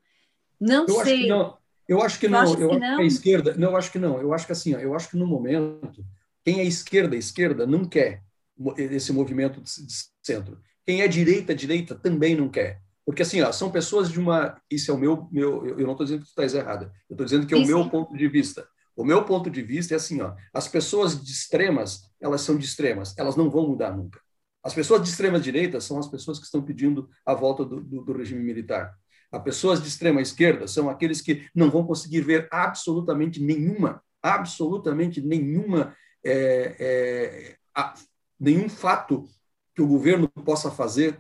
Não 0.60 0.86
eu 0.88 1.04
sei. 1.04 1.28
não. 1.28 1.58
Eu 1.88 2.02
acho 2.02 2.20
que 2.20 2.28
não. 2.28 2.40
Eu 2.40 2.44
acho 2.44 2.58
que 2.58 2.84
a 2.86 3.04
esquerda. 3.04 3.56
Não, 3.56 3.72
eu 3.72 3.78
acho 3.78 3.92
que 3.92 4.00
não. 4.00 4.22
Eu 4.22 4.34
acho 4.34 4.46
que 4.46 4.52
assim, 4.52 4.76
ó, 4.76 4.80
eu 4.80 4.96
acho 4.96 5.10
que 5.10 5.18
no 5.18 5.28
momento 5.28 6.06
quem 6.44 6.60
é 6.60 6.66
esquerda, 6.66 7.16
esquerda 7.16 7.66
não 7.66 7.86
quer 7.86 8.24
esse 8.78 9.12
movimento 9.12 9.62
de 9.62 9.94
centro. 10.22 10.60
Quem 10.86 11.02
é 11.02 11.08
direita, 11.08 11.56
direita 11.56 11.96
também 11.96 12.36
não 12.36 12.50
quer. 12.50 12.82
Porque 13.06 13.22
assim, 13.22 13.42
ó, 13.42 13.52
são 13.52 13.72
pessoas 13.72 14.10
de 14.10 14.20
uma. 14.20 14.58
Isso 14.70 14.92
é 14.92 14.94
o 14.94 14.98
meu. 14.98 15.28
meu 15.32 15.66
eu 15.68 15.86
não 15.86 15.92
estou 15.92 16.06
dizendo 16.06 16.20
que 16.20 16.26
tu 16.26 16.30
estás 16.30 16.54
errada. 16.54 16.92
Eu 17.10 17.14
estou 17.14 17.26
dizendo 17.26 17.46
que 17.46 17.54
é 17.54 17.58
o 17.58 17.66
meu 17.66 17.90
ponto 17.90 18.16
de 18.16 18.28
vista. 18.28 18.68
O 18.96 19.04
meu 19.04 19.26
ponto 19.26 19.50
de 19.50 19.62
vista 19.62 19.94
é 19.94 19.98
assim, 19.98 20.22
ó, 20.22 20.36
as 20.54 20.68
pessoas 20.68 21.22
de 21.22 21.32
extremas, 21.32 22.02
elas 22.22 22.42
são 22.42 22.56
de 22.56 22.66
extremas, 22.66 23.18
elas 23.18 23.36
não 23.36 23.50
vão 23.50 23.68
mudar 23.68 23.96
nunca. 23.96 24.22
As 24.64 24.74
pessoas 24.74 25.02
de 25.02 25.10
extrema 25.10 25.40
direita 25.40 25.82
são 25.82 25.98
as 25.98 26.08
pessoas 26.08 26.38
que 26.38 26.46
estão 26.46 26.62
pedindo 26.62 27.10
a 27.26 27.34
volta 27.34 27.66
do, 27.66 27.82
do, 27.82 28.04
do 28.04 28.14
regime 28.14 28.44
militar. 28.44 28.94
As 29.32 29.42
pessoas 29.42 29.82
de 29.82 29.88
extrema 29.88 30.22
esquerda 30.22 30.68
são 30.68 30.90
aqueles 30.90 31.22
que 31.22 31.48
não 31.56 31.72
vão 31.72 31.86
conseguir 31.86 32.22
ver 32.22 32.48
absolutamente 32.52 33.42
nenhuma, 33.42 34.02
absolutamente 34.22 35.20
nenhuma, 35.22 35.96
é, 36.24 36.76
é, 36.80 37.56
a, 37.76 37.94
nenhum 38.40 38.70
fato 38.70 39.28
que 39.76 39.82
o 39.82 39.88
governo 39.88 40.28
possa 40.28 40.70
fazer 40.70 41.20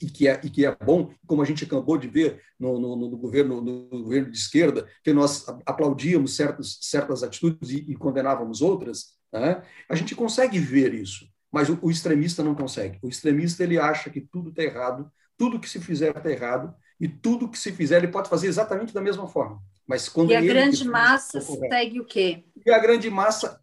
e 0.00 0.06
que 0.06 0.26
é, 0.26 0.40
e 0.42 0.50
que 0.50 0.66
é 0.66 0.74
bom, 0.74 1.12
como 1.26 1.40
a 1.40 1.44
gente 1.44 1.64
acabou 1.64 1.96
de 1.96 2.08
ver 2.08 2.42
no, 2.58 2.78
no, 2.78 2.96
no 2.96 3.16
governo, 3.16 3.60
no 3.60 4.02
governo 4.02 4.30
de 4.30 4.36
esquerda, 4.36 4.88
que 5.04 5.12
nós 5.12 5.46
aplaudíamos 5.64 6.34
certos, 6.34 6.78
certas 6.82 7.22
atitudes 7.22 7.70
e, 7.70 7.76
e 7.88 7.94
condenávamos 7.94 8.60
outras, 8.60 9.14
né? 9.32 9.62
a 9.88 9.94
gente 9.94 10.16
consegue 10.16 10.58
ver 10.58 10.92
isso, 10.92 11.26
mas 11.50 11.68
o, 11.68 11.78
o, 11.80 11.90
extremista 11.90 12.42
não 12.42 12.54
consegue. 12.54 12.98
O 13.02 13.08
extremista 13.08 13.62
ele 13.62 13.78
acha 13.78 14.10
que 14.10 14.20
tudo 14.20 14.50
está 14.50 14.62
errado, 14.64 15.10
tudo 15.38 15.60
que 15.60 15.68
se 15.68 15.80
fizer 15.80 16.16
está 16.16 16.30
errado, 16.30 16.74
e 16.98 17.08
tudo 17.08 17.48
que 17.48 17.58
se 17.58 17.72
fizer 17.72 17.98
ele 17.98 18.08
pode 18.08 18.28
fazer 18.28 18.48
exatamente 18.48 18.92
da 18.92 19.00
mesma 19.00 19.28
forma. 19.28 19.60
Mas 19.86 20.08
quando 20.08 20.30
e 20.30 20.36
a 20.36 20.40
grande 20.40 20.84
massa 20.84 21.40
segue 21.40 22.00
o 22.00 22.04
quê? 22.04 22.44
E 22.64 22.70
a 22.70 22.78
grande 22.78 23.10
massa, 23.10 23.58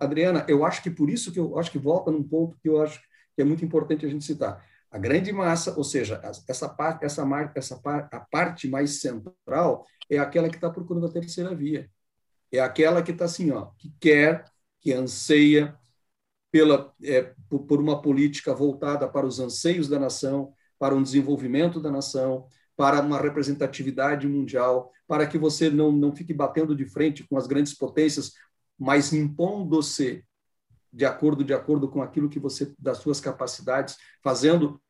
Adriana, 0.00 0.44
eu 0.48 0.64
acho 0.64 0.82
que 0.82 0.90
por 0.90 1.08
isso 1.10 1.32
que 1.32 1.38
eu 1.38 1.58
acho 1.58 1.70
que 1.70 1.78
volta 1.78 2.10
num 2.10 2.22
ponto 2.22 2.56
que 2.60 2.68
eu 2.68 2.80
acho 2.82 3.00
que 3.34 3.42
é 3.42 3.44
muito 3.44 3.64
importante 3.64 4.06
a 4.06 4.08
gente 4.08 4.24
citar. 4.24 4.64
A 4.90 4.98
grande 4.98 5.32
massa, 5.32 5.76
ou 5.76 5.82
seja, 5.82 6.20
essa 6.48 6.68
parte, 6.68 7.04
essa, 7.04 7.24
essa 7.54 7.80
a 8.12 8.20
parte 8.20 8.68
mais 8.68 9.00
central 9.00 9.84
é 10.08 10.18
aquela 10.18 10.48
que 10.48 10.54
está 10.54 10.70
procurando 10.70 11.06
a 11.06 11.12
terceira 11.12 11.54
via. 11.54 11.90
É 12.52 12.60
aquela 12.60 13.02
que 13.02 13.10
está 13.10 13.24
assim, 13.24 13.50
ó, 13.50 13.70
que 13.76 13.92
quer, 13.98 14.44
que 14.80 14.92
anseia 14.92 15.76
pela, 16.52 16.94
é, 17.02 17.34
por 17.48 17.80
uma 17.80 18.00
política 18.00 18.54
voltada 18.54 19.08
para 19.08 19.26
os 19.26 19.40
anseios 19.40 19.88
da 19.88 19.98
nação, 19.98 20.52
para 20.78 20.94
um 20.94 21.02
desenvolvimento 21.02 21.80
da 21.80 21.90
nação, 21.90 22.46
para 22.76 23.00
uma 23.00 23.20
representatividade 23.20 24.28
mundial, 24.28 24.92
para 25.06 25.26
que 25.26 25.36
você 25.36 25.68
não, 25.68 25.90
não 25.90 26.14
fique 26.14 26.32
batendo 26.32 26.76
de 26.76 26.86
frente 26.86 27.24
com 27.24 27.36
as 27.36 27.48
grandes 27.48 27.74
potências, 27.74 28.32
mas 28.78 29.12
impondo-se 29.12 30.24
de 30.92 31.04
acordo 31.04 31.42
de 31.42 31.52
acordo 31.52 31.88
com 31.88 32.00
aquilo 32.02 32.28
que 32.28 32.38
você 32.38 32.72
das 32.78 32.98
suas 32.98 33.20
capacidades, 33.20 33.96
fazendo 34.22 34.80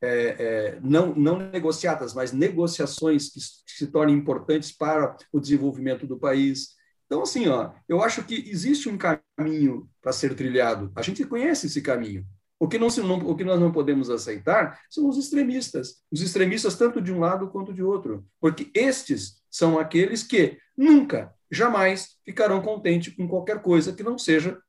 é, 0.00 0.08
é, 0.08 0.80
não 0.82 1.14
não 1.14 1.38
negociadas, 1.38 2.14
mas 2.14 2.32
negociações 2.32 3.28
que, 3.28 3.40
que 3.40 3.72
se 3.72 3.86
tornem 3.88 4.16
importantes 4.16 4.72
para 4.72 5.16
o 5.32 5.38
desenvolvimento 5.38 6.06
do 6.06 6.18
país. 6.18 6.70
Então, 7.04 7.22
assim, 7.22 7.48
ó, 7.48 7.72
eu 7.88 8.02
acho 8.02 8.24
que 8.24 8.34
existe 8.48 8.88
um 8.88 8.96
caminho 8.96 9.88
para 10.00 10.12
ser 10.12 10.34
trilhado. 10.34 10.90
A 10.94 11.02
gente 11.02 11.24
conhece 11.24 11.66
esse 11.66 11.82
caminho. 11.82 12.24
O 12.58 12.68
que, 12.68 12.78
não, 12.78 12.88
o 12.88 13.34
que 13.34 13.42
nós 13.42 13.58
não 13.58 13.72
podemos 13.72 14.10
aceitar 14.10 14.78
são 14.90 15.08
os 15.08 15.16
extremistas. 15.16 16.02
Os 16.10 16.20
extremistas, 16.20 16.76
tanto 16.76 17.00
de 17.00 17.10
um 17.10 17.18
lado 17.18 17.48
quanto 17.48 17.72
de 17.72 17.82
outro. 17.82 18.24
Porque 18.38 18.70
estes 18.74 19.42
são 19.50 19.78
aqueles 19.78 20.22
que 20.22 20.58
nunca, 20.76 21.34
jamais 21.50 22.16
ficarão 22.24 22.62
contentes 22.62 23.14
com 23.14 23.28
qualquer 23.28 23.60
coisa 23.60 23.92
que 23.92 24.02
não 24.02 24.16
seja 24.16 24.60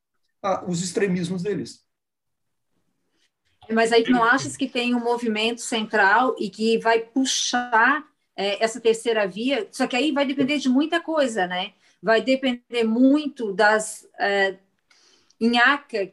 ah, 0.41 0.63
os 0.67 0.83
extremismos 0.83 1.43
deles. 1.43 1.85
Mas 3.69 3.91
aí 3.91 4.03
não 4.09 4.23
achas 4.23 4.57
que 4.57 4.67
tem 4.67 4.95
um 4.95 4.99
movimento 4.99 5.61
central 5.61 6.35
e 6.39 6.49
que 6.49 6.77
vai 6.79 6.99
puxar 6.99 8.03
é, 8.35 8.63
essa 8.63 8.81
terceira 8.81 9.27
via? 9.27 9.67
Só 9.71 9.87
que 9.87 9.95
aí 9.95 10.11
vai 10.11 10.25
depender 10.25 10.57
de 10.57 10.67
muita 10.67 10.99
coisa, 10.99 11.47
né? 11.47 11.73
Vai 12.01 12.21
depender 12.21 12.83
muito 12.83 13.53
das 13.53 14.07
é, 14.19 14.57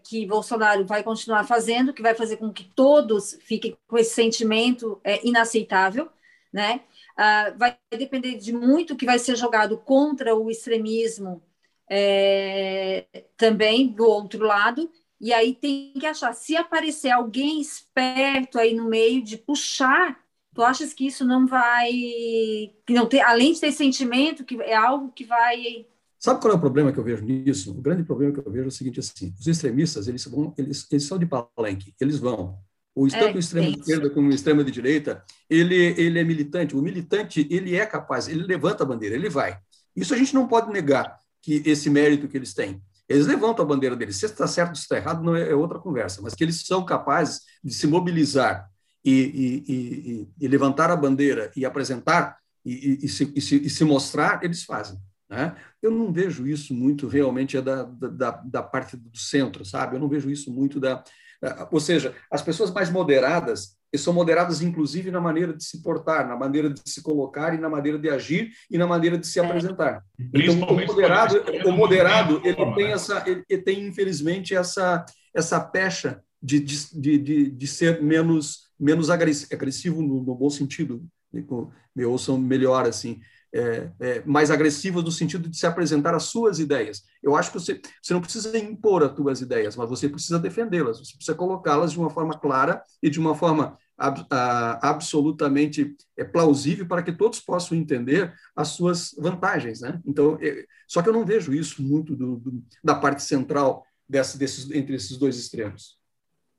que 0.02 0.26
Bolsonaro 0.26 0.86
vai 0.86 1.02
continuar 1.02 1.44
fazendo, 1.44 1.92
que 1.92 2.02
vai 2.02 2.14
fazer 2.14 2.36
com 2.36 2.52
que 2.52 2.64
todos 2.64 3.38
fiquem 3.42 3.76
com 3.86 3.98
esse 3.98 4.14
sentimento 4.14 5.00
é, 5.02 5.26
inaceitável, 5.26 6.08
né? 6.52 6.82
Ah, 7.18 7.52
vai 7.56 7.76
depender 7.98 8.36
de 8.36 8.52
muito 8.52 8.96
que 8.96 9.04
vai 9.04 9.18
ser 9.18 9.36
jogado 9.36 9.76
contra 9.76 10.36
o 10.36 10.48
extremismo 10.50 11.42
é, 11.90 13.06
também 13.36 13.88
do 13.88 14.04
outro 14.04 14.44
lado, 14.46 14.88
e 15.20 15.32
aí 15.32 15.54
tem 15.54 15.92
que 15.98 16.06
achar, 16.06 16.32
se 16.32 16.56
aparecer 16.56 17.10
alguém 17.10 17.60
esperto 17.60 18.58
aí 18.58 18.72
no 18.72 18.88
meio 18.88 19.22
de 19.22 19.36
puxar, 19.36 20.24
tu 20.54 20.62
achas 20.62 20.94
que 20.94 21.06
isso 21.08 21.24
não 21.24 21.46
vai, 21.46 21.90
que 22.86 22.94
não 22.94 23.06
ter, 23.06 23.20
além 23.20 23.52
de 23.52 23.60
ter 23.60 23.72
sentimento, 23.72 24.44
que 24.44 24.60
é 24.62 24.76
algo 24.76 25.10
que 25.12 25.24
vai 25.24 25.86
Sabe 26.18 26.40
qual 26.40 26.52
é 26.52 26.56
o 26.56 26.60
problema 26.60 26.92
que 26.92 26.98
eu 26.98 27.04
vejo 27.04 27.24
nisso? 27.24 27.70
O 27.70 27.80
grande 27.80 28.02
problema 28.02 28.32
que 28.32 28.40
eu 28.40 28.50
vejo 28.50 28.64
é 28.64 28.68
o 28.68 28.72
seguinte 28.72 28.98
assim: 28.98 29.32
os 29.38 29.46
extremistas 29.46 30.08
eles 30.08 30.24
vão, 30.24 30.52
eles, 30.58 30.86
eles 30.90 31.04
são 31.04 31.16
de 31.16 31.26
palenque, 31.26 31.94
eles 32.00 32.18
vão. 32.18 32.58
O 32.98 33.06
é, 33.06 33.10
tanto 33.10 33.36
o 33.36 33.38
extremo 33.38 33.72
de 33.72 33.78
esquerda 33.78 34.10
como 34.10 34.28
o 34.28 34.32
extremo 34.32 34.64
de 34.64 34.70
direita, 34.70 35.22
ele 35.48 35.74
ele 35.74 36.18
é 36.18 36.24
militante. 36.24 36.76
O 36.76 36.82
militante 36.82 37.46
ele 37.50 37.76
é 37.76 37.86
capaz, 37.86 38.28
ele 38.28 38.42
levanta 38.42 38.82
a 38.82 38.86
bandeira, 38.86 39.14
ele 39.14 39.28
vai. 39.28 39.58
Isso 39.94 40.14
a 40.14 40.16
gente 40.16 40.34
não 40.34 40.48
pode 40.48 40.72
negar 40.72 41.18
que 41.40 41.62
esse 41.64 41.88
mérito 41.88 42.28
que 42.28 42.36
eles 42.36 42.52
têm. 42.54 42.82
Eles 43.08 43.26
levantam 43.26 43.64
a 43.64 43.68
bandeira 43.68 43.96
deles. 43.96 44.16
Se 44.16 44.26
está 44.26 44.46
certo 44.46 44.70
ou 44.70 44.76
se 44.76 44.82
está 44.82 44.96
errado, 44.96 45.22
não 45.22 45.34
é, 45.34 45.50
é, 45.50 45.54
outra 45.54 45.78
conversa, 45.78 46.20
mas 46.20 46.34
que 46.34 46.44
eles 46.44 46.66
são 46.66 46.84
capazes 46.84 47.40
de 47.64 47.72
se 47.72 47.86
mobilizar 47.86 48.68
e, 49.04 49.12
e, 49.12 49.72
e, 49.72 50.28
e 50.40 50.48
levantar 50.48 50.90
a 50.90 50.96
bandeira 50.96 51.50
e 51.56 51.64
apresentar 51.64 52.36
e, 52.64 53.08
se, 53.08 53.40
se, 53.40 53.70
se, 53.70 53.84
mostrar, 53.84 54.44
eles 54.44 54.62
fazem. 54.64 54.98
Né? 55.28 55.56
Eu 55.80 55.90
não 55.90 56.12
vejo 56.12 56.46
isso 56.46 56.74
muito 56.74 57.08
realmente 57.08 57.56
é 57.56 57.62
da, 57.62 57.84
da, 57.84 58.30
da 58.30 58.62
parte 58.62 58.96
do 58.96 59.16
centro, 59.16 59.64
sabe? 59.64 59.96
Eu 59.96 60.00
não 60.00 60.08
vejo 60.08 60.30
isso 60.30 60.52
muito 60.52 60.78
da. 60.78 61.02
Ou 61.70 61.80
seja, 61.80 62.14
as 62.30 62.42
pessoas 62.42 62.70
mais 62.70 62.90
moderadas, 62.90 63.76
e 63.92 63.96
são 63.96 64.12
moderadas, 64.12 64.60
inclusive, 64.60 65.10
na 65.10 65.20
maneira 65.20 65.52
de 65.52 65.64
se 65.64 65.82
portar, 65.82 66.28
na 66.28 66.36
maneira 66.36 66.68
de 66.68 66.80
se 66.84 67.02
colocar 67.02 67.54
e 67.54 67.58
na 67.58 67.68
maneira 67.68 67.98
de 67.98 68.10
agir 68.10 68.50
e 68.70 68.76
na 68.76 68.86
maneira 68.86 69.16
de 69.16 69.26
se 69.26 69.40
é. 69.40 69.44
apresentar. 69.44 70.04
Então, 70.34 70.54
o 70.54 70.86
moderado, 70.86 71.42
o 71.64 71.72
moderado 71.72 72.42
ele 72.44 72.74
tem 72.74 72.92
essa, 72.92 73.24
ele 73.26 73.62
tem 73.62 73.86
infelizmente 73.86 74.54
essa 74.54 75.06
essa 75.34 75.60
pecha 75.60 76.20
de, 76.42 76.60
de, 76.60 77.18
de, 77.18 77.50
de 77.50 77.66
ser 77.66 78.02
menos 78.02 78.68
menos 78.78 79.10
agressivo 79.10 80.02
no, 80.02 80.22
no 80.22 80.34
bom 80.34 80.50
sentido, 80.50 81.04
me 81.94 82.04
ouçam 82.04 82.38
melhor 82.38 82.86
assim, 82.86 83.20
é, 83.54 83.90
é, 84.00 84.22
mais 84.24 84.50
agressivas 84.50 85.02
no 85.02 85.10
sentido 85.10 85.48
de 85.48 85.56
se 85.56 85.66
apresentar 85.66 86.14
as 86.14 86.24
suas 86.24 86.58
ideias. 86.58 87.04
Eu 87.22 87.34
acho 87.34 87.50
que 87.50 87.58
você, 87.58 87.80
você 88.02 88.12
não 88.12 88.20
precisa 88.20 88.56
impor 88.58 89.02
as 89.02 89.14
suas 89.14 89.40
ideias, 89.40 89.76
mas 89.76 89.88
você 89.88 90.08
precisa 90.08 90.38
defendê-las, 90.38 90.98
você 90.98 91.14
precisa 91.14 91.36
colocá-las 91.36 91.92
de 91.92 91.98
uma 91.98 92.10
forma 92.10 92.38
clara 92.38 92.82
e 93.02 93.08
de 93.08 93.18
uma 93.18 93.34
forma 93.34 93.78
ab, 93.96 94.24
a, 94.30 94.90
absolutamente 94.90 95.96
é, 96.16 96.24
plausível 96.24 96.86
para 96.86 97.02
que 97.02 97.12
todos 97.12 97.40
possam 97.40 97.76
entender 97.76 98.32
as 98.54 98.68
suas 98.68 99.14
vantagens. 99.18 99.80
Né? 99.80 100.00
Então, 100.06 100.38
é, 100.40 100.64
só 100.86 101.02
que 101.02 101.08
eu 101.08 101.12
não 101.12 101.24
vejo 101.24 101.52
isso 101.52 101.82
muito 101.82 102.14
do, 102.14 102.36
do, 102.36 102.62
da 102.82 102.94
parte 102.94 103.22
central 103.22 103.84
dessa, 104.08 104.38
desses, 104.38 104.70
entre 104.70 104.94
esses 104.94 105.16
dois 105.16 105.38
extremos. 105.38 105.98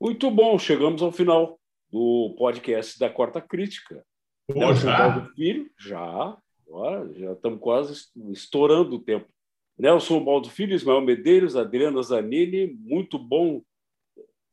Muito 0.00 0.30
bom, 0.30 0.58
chegamos 0.58 1.02
ao 1.02 1.12
final 1.12 1.58
do 1.90 2.34
podcast 2.38 2.98
da 2.98 3.10
Quarta 3.10 3.40
Crítica. 3.40 4.04
Pô, 4.46 4.72
já? 4.74 5.28
Filho, 5.34 5.70
já, 5.78 6.36
Agora 6.70 7.12
já 7.14 7.32
estamos 7.32 7.58
quase 7.58 8.08
estourando 8.30 8.94
o 8.94 9.00
tempo. 9.00 9.28
Nelson 9.76 10.24
Baldo 10.24 10.48
Filho, 10.48 10.74
Ismael 10.74 11.00
Medeiros, 11.00 11.56
Adriana 11.56 12.00
Zanini, 12.00 12.68
muito 12.74 13.18
bom, 13.18 13.60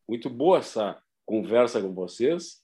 muito 0.09 0.27
boa 0.27 0.57
essa 0.57 0.99
conversa 1.25 1.79
com 1.79 1.93
vocês. 1.93 2.63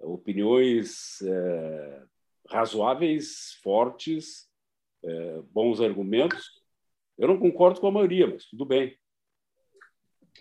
opiniões 0.00 1.22
é, 1.22 2.02
razoáveis, 2.48 3.56
fortes, 3.62 4.48
é, 5.04 5.42
bons 5.52 5.80
argumentos. 5.80 6.50
Eu 7.16 7.28
não 7.28 7.38
concordo 7.38 7.80
com 7.80 7.86
a 7.86 7.92
maioria, 7.92 8.26
mas 8.26 8.46
tudo 8.46 8.64
bem. 8.64 8.98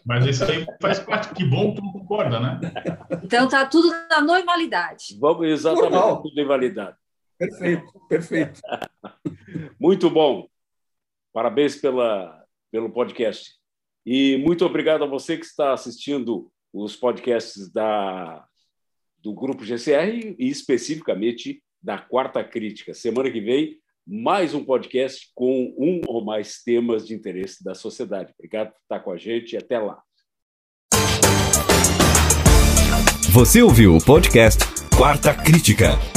Mas 0.03 0.25
isso 0.25 0.43
aí 0.45 0.65
faz 0.81 0.99
parte. 0.99 1.33
Que 1.35 1.45
bom 1.45 1.75
que 1.75 1.81
tu 1.81 1.85
não 1.85 1.91
concorda, 1.91 2.39
né? 2.39 2.59
Então 3.23 3.47
tá 3.47 3.67
tudo 3.67 3.89
na 4.09 4.21
normalidade. 4.21 5.15
Vamos, 5.19 5.45
exatamente, 5.47 5.91
Normal. 5.91 6.23
tudo 6.23 6.39
em 6.39 6.45
validade. 6.45 6.97
Perfeito, 7.37 8.01
perfeito. 8.09 8.61
Muito 9.79 10.09
bom. 10.09 10.47
Parabéns 11.31 11.75
pela, 11.75 12.43
pelo 12.71 12.89
podcast. 12.89 13.51
E 14.05 14.37
muito 14.37 14.65
obrigado 14.65 15.03
a 15.03 15.07
você 15.07 15.37
que 15.37 15.45
está 15.45 15.73
assistindo 15.73 16.49
os 16.73 16.95
podcasts 16.95 17.69
da, 17.71 18.45
do 19.21 19.33
Grupo 19.33 19.65
GCR 19.65 20.35
e 20.39 20.47
especificamente 20.47 21.61
da 21.81 21.97
Quarta 21.97 22.43
Crítica. 22.43 22.93
Semana 22.93 23.29
que 23.29 23.41
vem, 23.41 23.77
mais 24.07 24.53
um 24.53 24.63
podcast 24.63 25.29
com 25.35 25.75
um 25.77 26.01
ou 26.07 26.23
mais 26.23 26.63
temas 26.63 27.05
de 27.05 27.13
interesse 27.13 27.63
da 27.63 27.75
sociedade. 27.75 28.33
Obrigado 28.39 28.71
por 28.71 28.79
estar 28.81 28.99
com 29.01 29.11
a 29.11 29.17
gente 29.17 29.53
e 29.53 29.57
até 29.57 29.77
lá. 29.77 30.01
Você 33.31 33.61
ouviu 33.61 33.95
o 33.95 34.03
podcast 34.03 34.63
Quarta 34.97 35.33
Crítica. 35.33 36.16